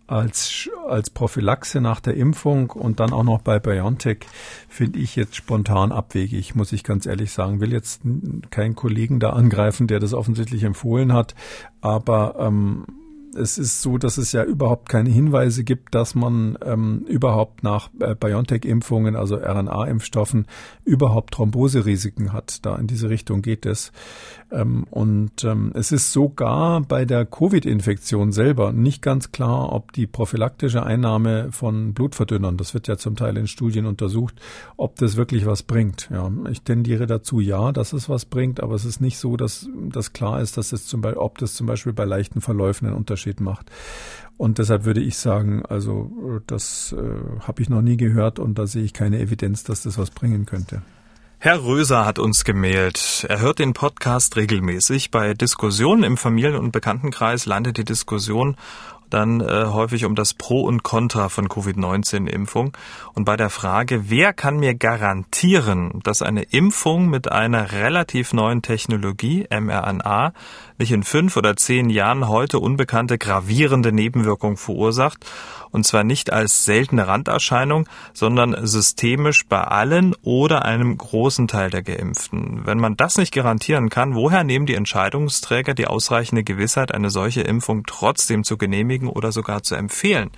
als, 0.10 0.70
als 0.88 1.10
Prophylaxe 1.10 1.82
nach 1.82 2.00
der 2.00 2.16
Impfung 2.16 2.72
und 2.72 3.00
dann 3.00 3.14
auch 3.14 3.24
noch 3.24 3.42
bei 3.42 3.60
BioNTech 3.60 4.20
finde 4.68 5.00
ich 5.00 5.16
jetzt 5.16 5.36
spontan 5.36 5.92
abwegig, 5.92 6.56
muss 6.56 6.72
ich 6.72 6.84
ganz 6.84 7.06
ehrlich 7.06 7.32
sagen. 7.32 7.62
Will 7.62 7.72
jetzt 7.72 8.02
keinen 8.50 8.76
Kollegen 8.76 9.20
da 9.20 9.32
angreifen, 9.32 9.88
der 9.88 10.00
das 10.00 10.14
offensichtlich 10.14 10.64
empfohlen 10.64 11.14
hat, 11.14 11.36
aber 11.82 12.36
ähm, 12.40 12.86
es 13.36 13.58
ist 13.58 13.82
so, 13.82 13.98
dass 13.98 14.18
es 14.18 14.32
ja 14.32 14.44
überhaupt 14.44 14.90
keine 14.90 15.10
Hinweise 15.10 15.64
gibt, 15.64 15.94
dass 15.96 16.16
man 16.16 16.58
ähm, 16.64 17.06
überhaupt 17.08 17.64
nach 17.64 17.90
äh, 18.00 18.16
BioNTech-Impfungen, 18.16 19.16
also 19.16 19.38
RNA-Impfstoffen, 19.38 20.46
überhaupt 20.84 21.36
Thromboserisiken 21.36 22.34
hat. 22.34 22.66
Da 22.66 22.76
in 22.76 22.88
diese 22.88 23.10
Richtung 23.10 23.42
geht 23.42 23.66
es. 23.66 23.92
Ähm, 24.52 24.86
und 24.90 25.44
ähm, 25.44 25.72
es 25.76 25.92
ist 25.92 26.12
sogar 26.12 26.82
bei 26.82 27.06
der 27.06 27.26
Covid-Infektion 27.26 28.32
selber 28.32 28.72
nicht 28.72 29.02
ganz 29.02 29.32
klar, 29.32 29.72
ob 29.72 29.94
die 29.94 30.08
prophylaktische 30.08 30.84
Einnahme 30.84 31.52
von 31.52 31.94
Blutverdünnern, 31.94 32.58
das 32.58 32.74
wird 32.74 32.88
ja 32.88 32.98
zum 32.98 33.16
Teil 33.16 33.38
in 33.38 33.48
Studien 33.48 33.86
untersucht, 33.86 34.36
ob 34.78 34.96
das 34.96 35.16
wirklich 35.16 35.46
was 35.46 35.64
bringt. 35.64 36.10
Ja, 36.12 36.32
ich 36.50 36.64
tendiere 36.64 37.06
dazu, 37.06 37.40
ja, 37.40 37.72
dass 37.72 37.94
es 37.94 38.10
was 38.10 38.26
bringt, 38.26 38.62
aber 38.62 38.76
es 38.76 38.86
ist 38.86 39.02
nicht 39.02 39.18
so, 39.18 39.38
dass 39.38 39.68
das 39.90 40.14
klar 40.14 40.42
ist, 40.42 40.58
dass 40.58 40.72
es 40.72 40.88
zum 40.88 41.02
Beispiel, 41.02 41.20
ob 41.20 41.38
das 41.38 41.54
zum 41.54 41.68
Beispiel 41.68 41.94
bei 41.94 42.06
leichten 42.06 42.42
Verläufen 42.42 42.88
einen 42.88 42.96
Unterschied 42.96 43.19
macht. 43.42 43.72
Und 44.38 44.58
deshalb 44.58 44.86
würde 44.86 45.02
ich 45.02 45.18
sagen, 45.18 45.66
also 45.66 46.42
das 46.48 46.96
äh, 46.98 47.42
habe 47.42 47.62
ich 47.62 47.70
noch 47.70 47.82
nie 47.82 47.98
gehört 47.98 48.40
und 48.40 48.58
da 48.58 48.68
sehe 48.68 48.84
ich 48.84 48.94
keine 48.94 49.20
Evidenz, 49.20 49.64
dass 49.64 49.84
das 49.84 49.98
was 49.98 50.12
bringen 50.12 50.46
könnte. 50.46 50.82
Herr 51.42 51.64
Röser 51.64 52.06
hat 52.06 52.20
uns 52.20 52.44
gemailt. 52.44 53.26
Er 53.30 53.40
hört 53.40 53.60
den 53.60 53.74
Podcast 53.74 54.36
regelmäßig. 54.36 55.10
Bei 55.10 55.34
Diskussionen 55.34 56.04
im 56.04 56.18
Familien- 56.18 56.60
und 56.60 56.72
Bekanntenkreis 56.72 57.46
landet 57.46 57.78
die 57.78 57.86
Diskussion 57.86 58.58
dann 59.10 59.42
äh, 59.42 59.66
häufig 59.66 60.06
um 60.06 60.16
das 60.16 60.34
Pro 60.34 60.62
und 60.62 60.84
Contra 60.84 61.30
von 61.30 61.50
Covid-19-Impfung. 61.50 62.72
Und 63.14 63.26
bei 63.26 63.38
der 63.38 63.50
Frage, 63.50 64.10
wer 64.10 64.34
kann 64.34 64.58
mir 64.58 64.76
garantieren, 64.76 66.00
dass 66.04 66.22
eine 66.22 66.44
Impfung 66.44 67.10
mit 67.10 67.32
einer 67.32 67.72
relativ 67.72 68.34
neuen 68.34 68.62
Technologie, 68.62 69.48
mRNA, 69.50 70.34
nicht 70.78 70.92
in 70.92 71.04
fünf 71.04 71.36
oder 71.36 71.56
zehn 71.56 71.90
Jahren 71.90 72.28
heute 72.28 72.60
unbekannte 72.60 73.18
gravierende 73.18 73.92
Nebenwirkungen 73.92 74.58
verursacht 74.58 75.26
und 75.72 75.86
zwar 75.86 76.04
nicht 76.04 76.32
als 76.32 76.66
seltene 76.66 77.08
Randerscheinung, 77.08 77.88
sondern 78.14 78.56
systemisch 78.66 79.46
bei 79.46 79.62
allen 79.62 80.16
oder 80.24 80.66
einem 80.66 80.98
großen 80.98 81.48
Teil 81.48 81.70
der 81.70 81.84
Geimpften. 81.84 82.66
Wenn 82.66 82.80
man 82.80 82.98
das 82.98 83.18
nicht 83.18 83.34
garantieren 83.34 83.90
kann, 83.90 84.16
woher 84.16 84.44
nehmen 84.44 84.66
die 84.66 84.76
Entscheidungsträger 84.76 85.74
die 85.74 85.88
ausreichende 85.88 86.44
Gewissheit, 86.44 86.94
eine 86.94 87.10
solche 87.10 87.42
Impfung 87.42 87.84
trotzdem 87.86 88.44
zu 88.44 88.58
genehmigen 88.58 88.99
oder 89.08 89.32
sogar 89.32 89.64
zu 89.64 89.76
empfehlen? 89.76 90.32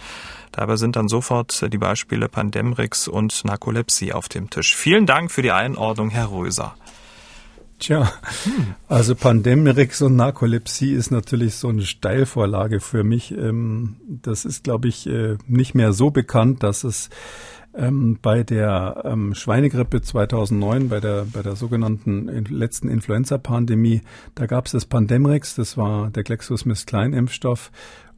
Dabei 0.52 0.76
sind 0.76 0.96
dann 0.96 1.08
sofort 1.08 1.72
die 1.72 1.78
Beispiele 1.78 2.28
Pandemrix 2.28 3.08
und 3.08 3.46
Narkolepsie 3.46 4.14
auf 4.14 4.28
dem 4.28 4.50
Tisch. 4.50 4.76
Vielen 4.76 5.06
Dank 5.06 5.32
für 5.32 5.42
die 5.42 5.52
Einordnung, 5.52 6.10
Herr 6.10 6.32
Röser. 6.32 6.76
Tja, 7.82 8.14
also 8.88 9.16
Pandemrix 9.16 10.04
und 10.04 10.16
Narkolepsie 10.16 10.94
ist 10.94 11.10
natürlich 11.10 11.56
so 11.56 11.70
eine 11.70 11.82
Steilvorlage 11.82 12.80
für 12.80 13.04
mich. 13.04 13.32
Ähm, 13.32 13.96
das 14.08 14.46
ist, 14.46 14.64
glaube 14.64 14.88
ich, 14.88 15.08
äh, 15.08 15.38
nicht 15.48 15.74
mehr 15.74 15.92
so 15.92 16.12
bekannt, 16.12 16.62
dass 16.62 16.84
es 16.84 17.10
ähm, 17.76 18.20
bei 18.22 18.44
der 18.44 19.04
ähm, 19.06 19.34
Schweinegrippe 19.34 20.02
2009, 20.02 20.90
bei 20.90 21.00
der, 21.00 21.26
bei 21.32 21.42
der 21.42 21.56
sogenannten 21.56 22.28
letzten 22.50 22.90
Influenza-Pandemie, 22.90 24.02
da 24.36 24.46
gab 24.46 24.66
es 24.66 24.74
das 24.74 24.86
Pandemrix, 24.86 25.56
das 25.56 25.78
war 25.78 26.10
der 26.10 26.24
GlaxoSmithKline-Impfstoff 26.24 27.72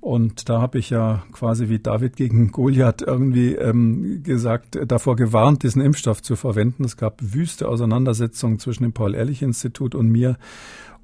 und 0.03 0.49
da 0.49 0.59
habe 0.61 0.79
ich 0.79 0.89
ja 0.89 1.23
quasi 1.31 1.69
wie 1.69 1.79
David 1.79 2.17
gegen 2.17 2.51
Goliath 2.51 3.01
irgendwie 3.01 3.53
ähm, 3.53 4.21
gesagt, 4.21 4.77
davor 4.85 5.15
gewarnt, 5.15 5.63
diesen 5.63 5.81
Impfstoff 5.81 6.21
zu 6.21 6.35
verwenden. 6.35 6.83
Es 6.83 6.97
gab 6.97 7.21
wüste 7.21 7.69
Auseinandersetzungen 7.69 8.59
zwischen 8.59 8.83
dem 8.83 8.91
Paul-Ehrlich-Institut 8.91 9.95
und 9.95 10.09
mir. 10.09 10.37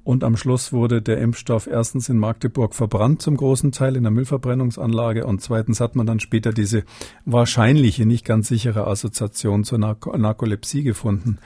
Und 0.02 0.24
am 0.24 0.36
Schluss 0.36 0.72
wurde 0.72 1.02
der 1.02 1.18
Impfstoff 1.18 1.66
erstens 1.66 2.08
in 2.08 2.18
Magdeburg 2.18 2.74
verbrannt 2.74 3.20
zum 3.20 3.36
großen 3.36 3.70
Teil 3.70 3.96
in 3.96 4.02
der 4.02 4.10
Müllverbrennungsanlage 4.10 5.26
und 5.26 5.42
zweitens 5.42 5.80
hat 5.80 5.94
man 5.94 6.06
dann 6.06 6.20
später 6.20 6.52
diese 6.52 6.84
wahrscheinliche, 7.26 8.06
nicht 8.06 8.24
ganz 8.24 8.48
sichere 8.48 8.86
Assoziation 8.86 9.64
zur 9.64 9.78
Nark 9.78 10.06
Narkolepsie 10.06 10.82
gefunden. 10.82 11.38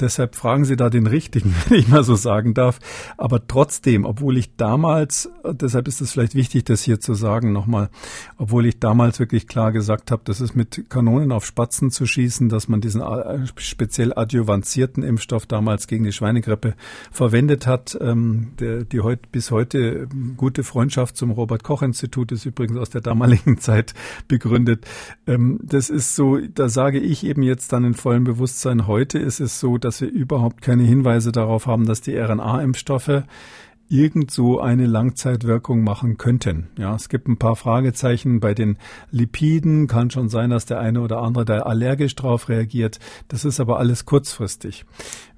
Deshalb 0.00 0.36
fragen 0.36 0.64
Sie 0.64 0.76
da 0.76 0.90
den 0.90 1.06
richtigen, 1.06 1.54
wenn 1.68 1.78
ich 1.78 1.88
mal 1.88 2.04
so 2.04 2.14
sagen 2.14 2.54
darf. 2.54 2.78
Aber 3.16 3.46
trotzdem, 3.46 4.04
obwohl 4.04 4.36
ich 4.36 4.56
damals, 4.56 5.30
deshalb 5.44 5.88
ist 5.88 6.00
es 6.00 6.12
vielleicht 6.12 6.34
wichtig, 6.34 6.64
das 6.64 6.82
hier 6.82 7.00
zu 7.00 7.14
sagen 7.14 7.52
nochmal, 7.52 7.90
obwohl 8.36 8.66
ich 8.66 8.78
damals 8.78 9.18
wirklich 9.18 9.48
klar 9.48 9.72
gesagt 9.72 10.10
habe, 10.10 10.22
das 10.24 10.40
ist 10.40 10.54
mit 10.54 10.88
Kanonen 10.88 11.32
auf 11.32 11.44
Spatzen 11.44 11.90
zu 11.90 12.06
schießen, 12.06 12.48
dass 12.48 12.68
man 12.68 12.80
diesen 12.80 13.00
äh, 13.00 13.46
speziell 13.56 14.12
adjuvanzierten 14.14 15.02
Impfstoff 15.02 15.46
damals 15.46 15.86
gegen 15.86 16.04
die 16.04 16.12
Schweinegrippe 16.12 16.74
verwendet 17.10 17.66
hat. 17.66 17.96
Ähm, 18.00 18.52
der, 18.60 18.84
die 18.84 19.00
heut, 19.00 19.32
bis 19.32 19.50
heute 19.50 20.08
gute 20.36 20.62
Freundschaft 20.62 21.16
zum 21.16 21.30
Robert-Koch-Institut 21.30 22.32
ist 22.32 22.46
übrigens 22.46 22.78
aus 22.78 22.90
der 22.90 23.00
damaligen 23.00 23.58
Zeit 23.60 23.94
begründet. 24.28 24.86
Ähm, 25.26 25.58
das 25.62 25.90
ist 25.90 26.14
so, 26.14 26.38
da 26.38 26.68
sage 26.68 27.00
ich 27.00 27.24
eben 27.24 27.42
jetzt 27.42 27.72
dann 27.72 27.84
in 27.84 27.94
vollem 27.94 28.24
Bewusstsein, 28.24 28.86
heute 28.86 29.18
ist 29.18 29.40
es 29.40 29.58
so, 29.60 29.78
dass 29.78 29.87
wir 30.00 30.08
überhaupt 30.08 30.62
keine 30.62 30.84
Hinweise 30.84 31.32
darauf 31.32 31.66
haben, 31.66 31.86
dass 31.86 32.00
die 32.00 32.16
RNA-Impfstoffe 32.16 33.24
irgend 33.88 34.30
so 34.30 34.60
eine 34.60 34.86
Langzeitwirkung 34.86 35.82
machen 35.82 36.18
könnten. 36.18 36.68
Ja, 36.78 36.94
es 36.94 37.08
gibt 37.08 37.26
ein 37.26 37.38
paar 37.38 37.56
Fragezeichen 37.56 38.40
bei 38.40 38.54
den 38.54 38.76
Lipiden. 39.10 39.86
Kann 39.86 40.10
schon 40.10 40.28
sein, 40.28 40.50
dass 40.50 40.66
der 40.66 40.78
eine 40.78 41.00
oder 41.00 41.22
andere 41.22 41.44
da 41.44 41.60
allergisch 41.60 42.14
drauf 42.14 42.48
reagiert. 42.48 42.98
Das 43.28 43.44
ist 43.44 43.60
aber 43.60 43.78
alles 43.78 44.04
kurzfristig. 44.04 44.84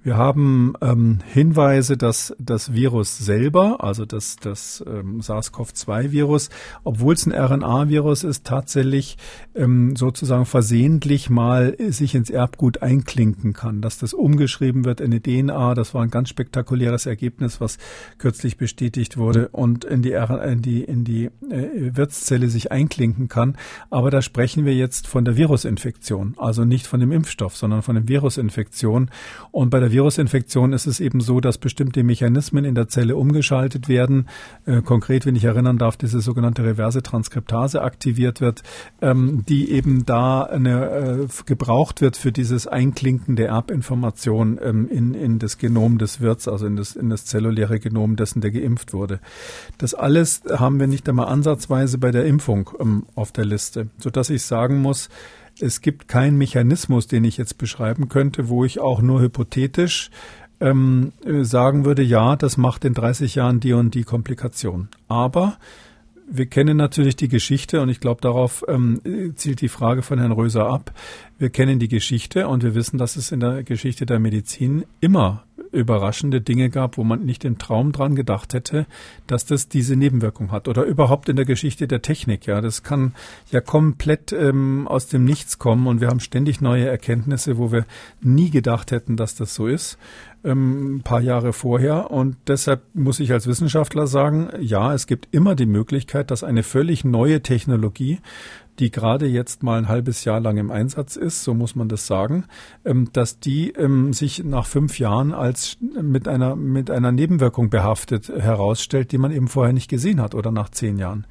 Wir 0.02 0.16
haben 0.16 0.72
ähm, 0.80 1.18
Hinweise, 1.26 1.98
dass 1.98 2.34
das 2.38 2.72
Virus 2.72 3.18
selber, 3.18 3.84
also 3.84 4.06
das, 4.06 4.36
das 4.36 4.82
ähm, 4.86 5.20
SARS-CoV-2-Virus, 5.20 6.48
obwohl 6.84 7.12
es 7.12 7.26
ein 7.26 7.34
RNA-Virus 7.34 8.24
ist, 8.24 8.46
tatsächlich 8.46 9.18
ähm, 9.54 9.96
sozusagen 9.96 10.46
versehentlich 10.46 11.28
mal 11.28 11.76
sich 11.90 12.14
ins 12.14 12.30
Erbgut 12.30 12.80
einklinken 12.80 13.52
kann, 13.52 13.82
dass 13.82 13.98
das 13.98 14.14
umgeschrieben 14.14 14.86
wird 14.86 15.02
in 15.02 15.10
die 15.10 15.20
DNA. 15.20 15.74
Das 15.74 15.92
war 15.92 16.02
ein 16.02 16.10
ganz 16.10 16.30
spektakuläres 16.30 17.04
Ergebnis, 17.04 17.60
was 17.60 17.76
kürzlich 18.16 18.56
bestätigt 18.56 19.18
wurde 19.18 19.48
und 19.48 19.84
in 19.84 20.00
die, 20.00 20.12
in 20.12 20.62
die, 20.62 20.82
in 20.82 21.04
die 21.04 21.26
äh, 21.50 21.94
Wirtszelle 21.94 22.48
sich 22.48 22.72
einklinken 22.72 23.28
kann. 23.28 23.58
Aber 23.90 24.10
da 24.10 24.22
sprechen 24.22 24.64
wir 24.64 24.74
jetzt 24.74 25.06
von 25.06 25.26
der 25.26 25.36
Virusinfektion, 25.36 26.36
also 26.38 26.64
nicht 26.64 26.86
von 26.86 27.00
dem 27.00 27.12
Impfstoff, 27.12 27.54
sondern 27.54 27.82
von 27.82 27.96
der 27.96 28.08
Virusinfektion. 28.08 29.10
Und 29.50 29.68
bei 29.68 29.78
der 29.78 29.89
Virusinfektion 29.92 30.72
ist 30.72 30.86
es 30.86 31.00
eben 31.00 31.20
so, 31.20 31.40
dass 31.40 31.58
bestimmte 31.58 32.02
Mechanismen 32.02 32.64
in 32.64 32.74
der 32.74 32.88
Zelle 32.88 33.16
umgeschaltet 33.16 33.88
werden. 33.88 34.28
Äh, 34.66 34.82
konkret, 34.82 35.26
wenn 35.26 35.36
ich 35.36 35.44
erinnern 35.44 35.78
darf, 35.78 35.96
diese 35.96 36.20
sogenannte 36.20 36.64
reverse 36.64 37.02
Transkriptase 37.02 37.82
aktiviert 37.82 38.40
wird, 38.40 38.62
ähm, 39.00 39.44
die 39.48 39.70
eben 39.70 40.06
da 40.06 40.42
eine, 40.42 40.90
äh, 40.90 41.26
gebraucht 41.46 42.00
wird 42.00 42.16
für 42.16 42.32
dieses 42.32 42.66
Einklinken 42.66 43.36
der 43.36 43.48
Erbinformation 43.48 44.58
ähm, 44.62 44.88
in, 44.88 45.14
in 45.14 45.38
das 45.38 45.58
Genom 45.58 45.98
des 45.98 46.20
Wirts, 46.20 46.48
also 46.48 46.66
in 46.66 46.76
das, 46.76 46.96
in 46.96 47.10
das 47.10 47.24
zelluläre 47.24 47.80
Genom 47.80 48.16
dessen, 48.16 48.40
der 48.40 48.50
geimpft 48.50 48.92
wurde. 48.92 49.20
Das 49.78 49.94
alles 49.94 50.42
haben 50.50 50.80
wir 50.80 50.86
nicht 50.86 51.08
einmal 51.08 51.28
ansatzweise 51.28 51.98
bei 51.98 52.10
der 52.10 52.24
Impfung 52.24 52.70
ähm, 52.78 53.06
auf 53.14 53.32
der 53.32 53.44
Liste, 53.44 53.88
sodass 53.98 54.30
ich 54.30 54.42
sagen 54.42 54.80
muss, 54.80 55.08
es 55.62 55.80
gibt 55.80 56.08
keinen 56.08 56.38
Mechanismus, 56.38 57.06
den 57.06 57.24
ich 57.24 57.36
jetzt 57.36 57.58
beschreiben 57.58 58.08
könnte, 58.08 58.48
wo 58.48 58.64
ich 58.64 58.80
auch 58.80 59.02
nur 59.02 59.20
hypothetisch 59.20 60.10
ähm, 60.60 61.12
äh, 61.24 61.42
sagen 61.44 61.84
würde, 61.84 62.02
ja, 62.02 62.36
das 62.36 62.56
macht 62.56 62.84
in 62.84 62.94
30 62.94 63.34
Jahren 63.34 63.60
die 63.60 63.72
und 63.72 63.94
die 63.94 64.04
Komplikation. 64.04 64.88
Aber 65.08 65.56
wir 66.30 66.46
kennen 66.46 66.76
natürlich 66.76 67.16
die 67.16 67.28
Geschichte 67.28 67.80
und 67.80 67.88
ich 67.88 67.98
glaube, 67.98 68.20
darauf 68.20 68.64
ähm, 68.68 69.00
zielt 69.34 69.60
die 69.60 69.68
Frage 69.68 70.02
von 70.02 70.18
Herrn 70.18 70.32
Röser 70.32 70.66
ab. 70.66 70.92
Wir 71.38 71.50
kennen 71.50 71.80
die 71.80 71.88
Geschichte 71.88 72.46
und 72.46 72.62
wir 72.62 72.74
wissen, 72.74 72.98
dass 72.98 73.16
es 73.16 73.32
in 73.32 73.40
der 73.40 73.64
Geschichte 73.64 74.06
der 74.06 74.20
Medizin 74.20 74.84
immer 75.00 75.44
überraschende 75.72 76.40
Dinge 76.40 76.70
gab, 76.70 76.96
wo 76.96 77.04
man 77.04 77.24
nicht 77.24 77.44
den 77.44 77.58
Traum 77.58 77.92
dran 77.92 78.16
gedacht 78.16 78.54
hätte, 78.54 78.86
dass 79.26 79.46
das 79.46 79.68
diese 79.68 79.96
Nebenwirkung 79.96 80.52
hat. 80.52 80.68
Oder 80.68 80.84
überhaupt 80.84 81.28
in 81.28 81.36
der 81.36 81.44
Geschichte 81.44 81.86
der 81.86 82.02
Technik. 82.02 82.46
Ja, 82.46 82.60
das 82.60 82.82
kann 82.82 83.14
ja 83.50 83.60
komplett 83.60 84.32
ähm, 84.32 84.88
aus 84.88 85.06
dem 85.06 85.24
Nichts 85.24 85.58
kommen 85.58 85.86
und 85.86 86.00
wir 86.00 86.08
haben 86.08 86.20
ständig 86.20 86.60
neue 86.60 86.88
Erkenntnisse, 86.88 87.58
wo 87.58 87.72
wir 87.72 87.86
nie 88.20 88.50
gedacht 88.50 88.90
hätten, 88.90 89.16
dass 89.16 89.34
das 89.34 89.54
so 89.54 89.66
ist. 89.66 89.98
Ähm, 90.42 90.96
ein 90.96 91.02
paar 91.02 91.20
Jahre 91.20 91.52
vorher. 91.52 92.10
Und 92.10 92.36
deshalb 92.46 92.82
muss 92.94 93.20
ich 93.20 93.32
als 93.32 93.46
Wissenschaftler 93.46 94.06
sagen, 94.06 94.48
ja, 94.60 94.94
es 94.94 95.06
gibt 95.06 95.28
immer 95.32 95.54
die 95.54 95.66
Möglichkeit, 95.66 96.30
dass 96.30 96.44
eine 96.44 96.62
völlig 96.62 97.04
neue 97.04 97.42
Technologie 97.42 98.20
die 98.80 98.90
gerade 98.90 99.26
jetzt 99.26 99.62
mal 99.62 99.78
ein 99.78 99.88
halbes 99.88 100.24
Jahr 100.24 100.40
lang 100.40 100.56
im 100.56 100.70
Einsatz 100.70 101.16
ist, 101.16 101.44
so 101.44 101.54
muss 101.54 101.76
man 101.76 101.88
das 101.88 102.06
sagen, 102.06 102.46
ähm, 102.84 103.10
dass 103.12 103.38
die 103.38 103.70
ähm, 103.72 104.12
sich 104.12 104.42
nach 104.42 104.66
fünf 104.66 104.98
Jahren 104.98 105.32
als 105.32 105.76
mit 105.80 106.26
einer, 106.26 106.56
mit 106.56 106.90
einer 106.90 107.12
Nebenwirkung 107.12 107.68
behaftet 107.68 108.28
herausstellt, 108.28 109.12
die 109.12 109.18
man 109.18 109.32
eben 109.32 109.48
vorher 109.48 109.74
nicht 109.74 109.88
gesehen 109.88 110.20
hat 110.20 110.34
oder 110.34 110.50
nach 110.50 110.70
zehn 110.70 110.98
Jahren. 110.98 111.26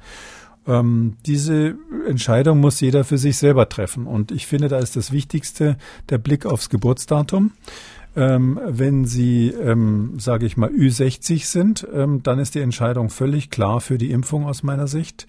Ähm, 0.66 1.16
diese 1.26 1.76
Entscheidung 2.06 2.60
muss 2.60 2.80
jeder 2.80 3.02
für 3.02 3.18
sich 3.18 3.36
selber 3.36 3.68
treffen. 3.68 4.06
Und 4.06 4.30
ich 4.30 4.46
finde, 4.46 4.68
da 4.68 4.78
ist 4.78 4.94
das 4.94 5.10
Wichtigste 5.10 5.76
der 6.08 6.18
Blick 6.18 6.46
aufs 6.46 6.70
Geburtsdatum. 6.70 7.52
Ähm, 8.16 8.58
wenn 8.66 9.04
Sie, 9.04 9.48
ähm, 9.48 10.14
sage 10.18 10.46
ich 10.46 10.56
mal, 10.56 10.70
Ü60 10.70 11.46
sind, 11.46 11.86
ähm, 11.92 12.22
dann 12.22 12.38
ist 12.38 12.54
die 12.54 12.60
Entscheidung 12.60 13.08
völlig 13.08 13.50
klar 13.50 13.80
für 13.80 13.98
die 13.98 14.10
Impfung 14.10 14.46
aus 14.46 14.62
meiner 14.62 14.88
Sicht. 14.88 15.26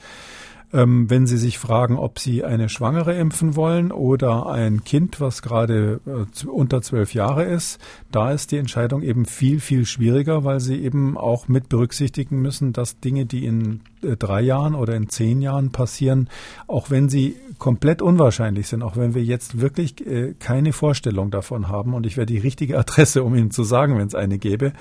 Ähm, 0.73 1.09
wenn 1.09 1.27
Sie 1.27 1.37
sich 1.37 1.57
fragen, 1.57 1.97
ob 1.97 2.19
Sie 2.19 2.43
eine 2.43 2.69
Schwangere 2.69 3.13
impfen 3.15 3.55
wollen 3.55 3.91
oder 3.91 4.47
ein 4.47 4.83
Kind, 4.83 5.19
was 5.19 5.41
gerade 5.41 5.99
äh, 6.05 6.47
unter 6.47 6.81
zwölf 6.81 7.13
Jahre 7.13 7.43
ist, 7.43 7.79
da 8.11 8.31
ist 8.31 8.51
die 8.51 8.57
Entscheidung 8.57 9.01
eben 9.01 9.25
viel, 9.25 9.59
viel 9.59 9.85
schwieriger, 9.85 10.43
weil 10.43 10.59
Sie 10.59 10.81
eben 10.81 11.17
auch 11.17 11.47
mit 11.47 11.69
berücksichtigen 11.69 12.41
müssen, 12.41 12.73
dass 12.73 12.99
Dinge, 12.99 13.25
die 13.25 13.45
in 13.45 13.81
äh, 14.03 14.17
drei 14.17 14.41
Jahren 14.41 14.75
oder 14.75 14.95
in 14.95 15.09
zehn 15.09 15.41
Jahren 15.41 15.71
passieren, 15.71 16.29
auch 16.67 16.89
wenn 16.89 17.09
sie 17.09 17.35
komplett 17.61 18.01
unwahrscheinlich 18.01 18.67
sind, 18.67 18.81
auch 18.81 18.97
wenn 18.97 19.13
wir 19.13 19.23
jetzt 19.23 19.61
wirklich 19.61 20.05
äh, 20.05 20.33
keine 20.39 20.73
Vorstellung 20.73 21.29
davon 21.29 21.67
haben. 21.67 21.93
Und 21.93 22.05
ich 22.07 22.17
wäre 22.17 22.25
die 22.25 22.39
richtige 22.39 22.77
Adresse, 22.79 23.23
um 23.23 23.35
Ihnen 23.35 23.51
zu 23.51 23.63
sagen, 23.63 23.97
wenn 23.97 24.07
es 24.07 24.15
eine 24.15 24.39
gäbe. 24.39 24.73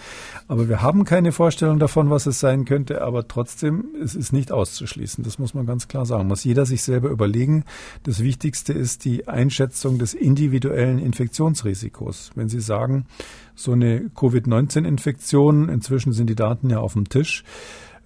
Aber 0.49 0.69
wir 0.69 0.81
haben 0.81 1.05
keine 1.05 1.33
Vorstellung 1.33 1.79
davon, 1.79 2.11
was 2.11 2.27
es 2.27 2.41
sein 2.41 2.65
könnte. 2.65 3.03
Aber 3.03 3.29
trotzdem, 3.29 3.85
es 4.03 4.15
ist 4.15 4.33
nicht 4.33 4.51
auszuschließen. 4.51 5.23
Das 5.23 5.39
muss 5.39 5.53
man 5.53 5.67
ganz 5.67 5.80
klar 5.89 6.07
sagen. 6.07 6.29
Muss 6.29 6.45
jeder 6.45 6.67
sich 6.67 6.83
selber 6.83 7.09
überlegen. 7.11 7.65
Das 8.03 8.23
Wichtigste 8.23 8.73
ist 8.73 9.05
die 9.05 9.29
Einschätzung 9.29 9.99
des 9.99 10.15
individuellen 10.15 10.99
Infektionsrisikos. 10.99 12.31
Wenn 12.35 12.49
Sie 12.49 12.61
sagen, 12.61 13.07
so 13.55 13.73
eine 13.73 14.11
Covid-19-Infektion, 14.15 15.69
inzwischen 15.69 16.13
sind 16.13 16.29
die 16.31 16.35
Daten 16.35 16.71
ja 16.71 16.79
auf 16.79 16.95
dem 16.95 17.09
Tisch, 17.09 17.45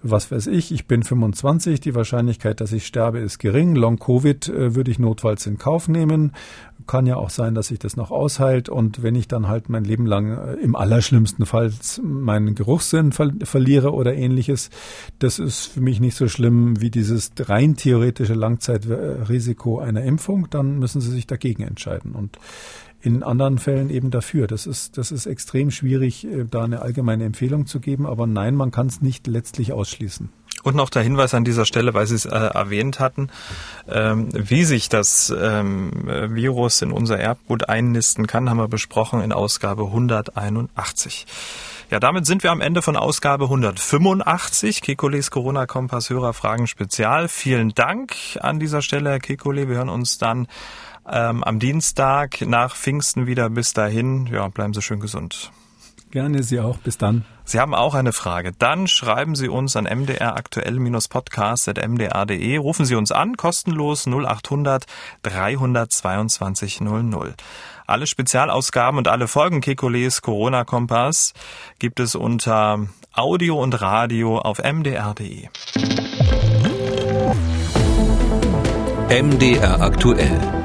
was 0.01 0.31
weiß 0.31 0.47
ich, 0.47 0.71
ich 0.71 0.85
bin 0.85 1.03
25, 1.03 1.79
die 1.79 1.95
Wahrscheinlichkeit, 1.95 2.61
dass 2.61 2.71
ich 2.71 2.85
sterbe, 2.85 3.19
ist 3.19 3.39
gering. 3.39 3.75
Long-Covid 3.75 4.49
äh, 4.49 4.75
würde 4.75 4.91
ich 4.91 4.99
notfalls 4.99 5.47
in 5.47 5.57
Kauf 5.57 5.87
nehmen. 5.87 6.33
Kann 6.85 7.07
ja 7.07 7.15
auch 7.15 7.31
sein, 7.31 7.55
dass 7.55 7.67
sich 7.67 7.79
das 7.79 7.97
noch 7.97 8.11
ausheilt. 8.11 8.69
Und 8.69 9.01
wenn 9.01 9.15
ich 9.15 9.27
dann 9.27 9.47
halt 9.47 9.69
mein 9.69 9.83
Leben 9.83 10.05
lang 10.05 10.37
äh, 10.37 10.53
im 10.55 10.75
allerschlimmsten 10.75 11.45
Fall 11.45 11.71
meinen 12.03 12.53
Geruchssinn 12.53 13.13
ver 13.13 13.31
verliere 13.43 13.93
oder 13.93 14.13
ähnliches, 14.13 14.69
das 15.19 15.39
ist 15.39 15.65
für 15.65 15.81
mich 15.81 15.99
nicht 15.99 16.15
so 16.15 16.27
schlimm 16.27 16.79
wie 16.79 16.91
dieses 16.91 17.31
rein 17.39 17.75
theoretische 17.75 18.35
Langzeitrisiko 18.35 19.79
einer 19.79 20.03
Impfung. 20.03 20.47
Dann 20.51 20.77
müssen 20.77 21.01
Sie 21.01 21.11
sich 21.11 21.25
dagegen 21.25 21.63
entscheiden. 21.63 22.11
Und 22.13 22.37
in 23.05 23.21
anderen 23.21 23.59
Fällen 23.59 23.89
eben 23.89 24.09
dafür. 24.09 24.47
Das 24.47 24.65
ist, 24.65 24.97
das 24.97 25.11
ist 25.11 25.27
extrem 25.27 25.69
schwierig, 25.69 26.25
äh, 26.25 26.45
da 26.49 26.63
eine 26.63 26.81
allgemeine 26.81 27.23
Empfehlung 27.25 27.67
zu 27.67 27.79
geben, 27.79 28.07
aber 28.07 28.25
nein, 28.25 28.55
man 28.55 28.71
kann 28.71 28.87
es 28.87 29.01
nicht 29.01 29.27
letztlich 29.27 29.73
ausschließen. 29.73 30.29
Und 30.63 30.75
noch 30.75 30.89
der 30.89 31.03
Hinweis 31.03 31.35
an 31.35 31.43
dieser 31.43 31.65
Stelle, 31.65 31.93
weil 31.93 32.07
Sie 32.07 32.15
es 32.15 32.25
äh, 32.25 32.29
erwähnt 32.29 32.99
hatten, 32.99 33.29
ähm, 33.87 34.29
wie 34.33 34.63
sich 34.63 34.89
das 34.89 35.31
ähm, 35.39 35.91
Virus 36.29 36.81
in 36.81 36.91
unser 36.91 37.19
Erbgut 37.19 37.69
einnisten 37.69 38.25
kann, 38.25 38.49
haben 38.49 38.57
wir 38.57 38.67
besprochen 38.67 39.21
in 39.21 39.31
Ausgabe 39.31 39.83
181. 39.83 41.27
Ja, 41.91 41.99
damit 41.99 42.25
sind 42.25 42.41
wir 42.41 42.51
am 42.51 42.61
Ende 42.61 42.81
von 42.81 42.97
Ausgabe 42.97 43.43
185. 43.45 44.81
Kekules 44.81 45.29
Corona-Kompass 45.29 46.09
Hörerfragen 46.09 46.65
Spezial. 46.65 47.27
Vielen 47.27 47.75
Dank 47.75 48.15
an 48.41 48.59
dieser 48.59 48.81
Stelle, 48.81 49.11
Herr 49.11 49.19
Kekule. 49.19 49.69
Wir 49.69 49.75
hören 49.75 49.89
uns 49.89 50.17
dann 50.17 50.47
ähm, 51.09 51.43
am 51.43 51.59
Dienstag 51.59 52.41
nach 52.41 52.75
Pfingsten 52.75 53.27
wieder. 53.27 53.49
Bis 53.49 53.73
dahin, 53.73 54.27
ja, 54.27 54.47
bleiben 54.47 54.73
Sie 54.73 54.81
schön 54.81 54.99
gesund. 54.99 55.51
Gerne, 56.11 56.43
Sie 56.43 56.59
auch. 56.61 56.77
Bis 56.77 56.97
dann. 56.97 57.25
Sie 57.43 57.59
haben 57.59 57.75
auch 57.75 57.93
eine 57.93 58.13
Frage. 58.13 58.53
Dann 58.57 58.87
schreiben 58.87 59.35
Sie 59.35 59.49
uns 59.49 59.75
an 59.75 59.83
mdraktuell-podcast.mdr.de. 59.85 62.57
Rufen 62.57 62.85
Sie 62.85 62.95
uns 62.95 63.11
an, 63.11 63.35
kostenlos 63.35 64.07
0800 64.07 64.85
322 65.23 66.79
00. 66.81 67.33
Alle 67.85 68.07
Spezialausgaben 68.07 68.97
und 68.97 69.09
alle 69.09 69.27
Folgen 69.27 69.59
Kekules 69.61 70.21
Corona 70.21 70.63
Kompass 70.63 71.33
gibt 71.79 71.99
es 71.99 72.15
unter 72.15 72.87
Audio 73.13 73.61
und 73.61 73.81
Radio 73.81 74.37
auf 74.39 74.59
mdr.de. 74.59 75.49
MDR 79.09 79.81
aktuell. 79.81 80.64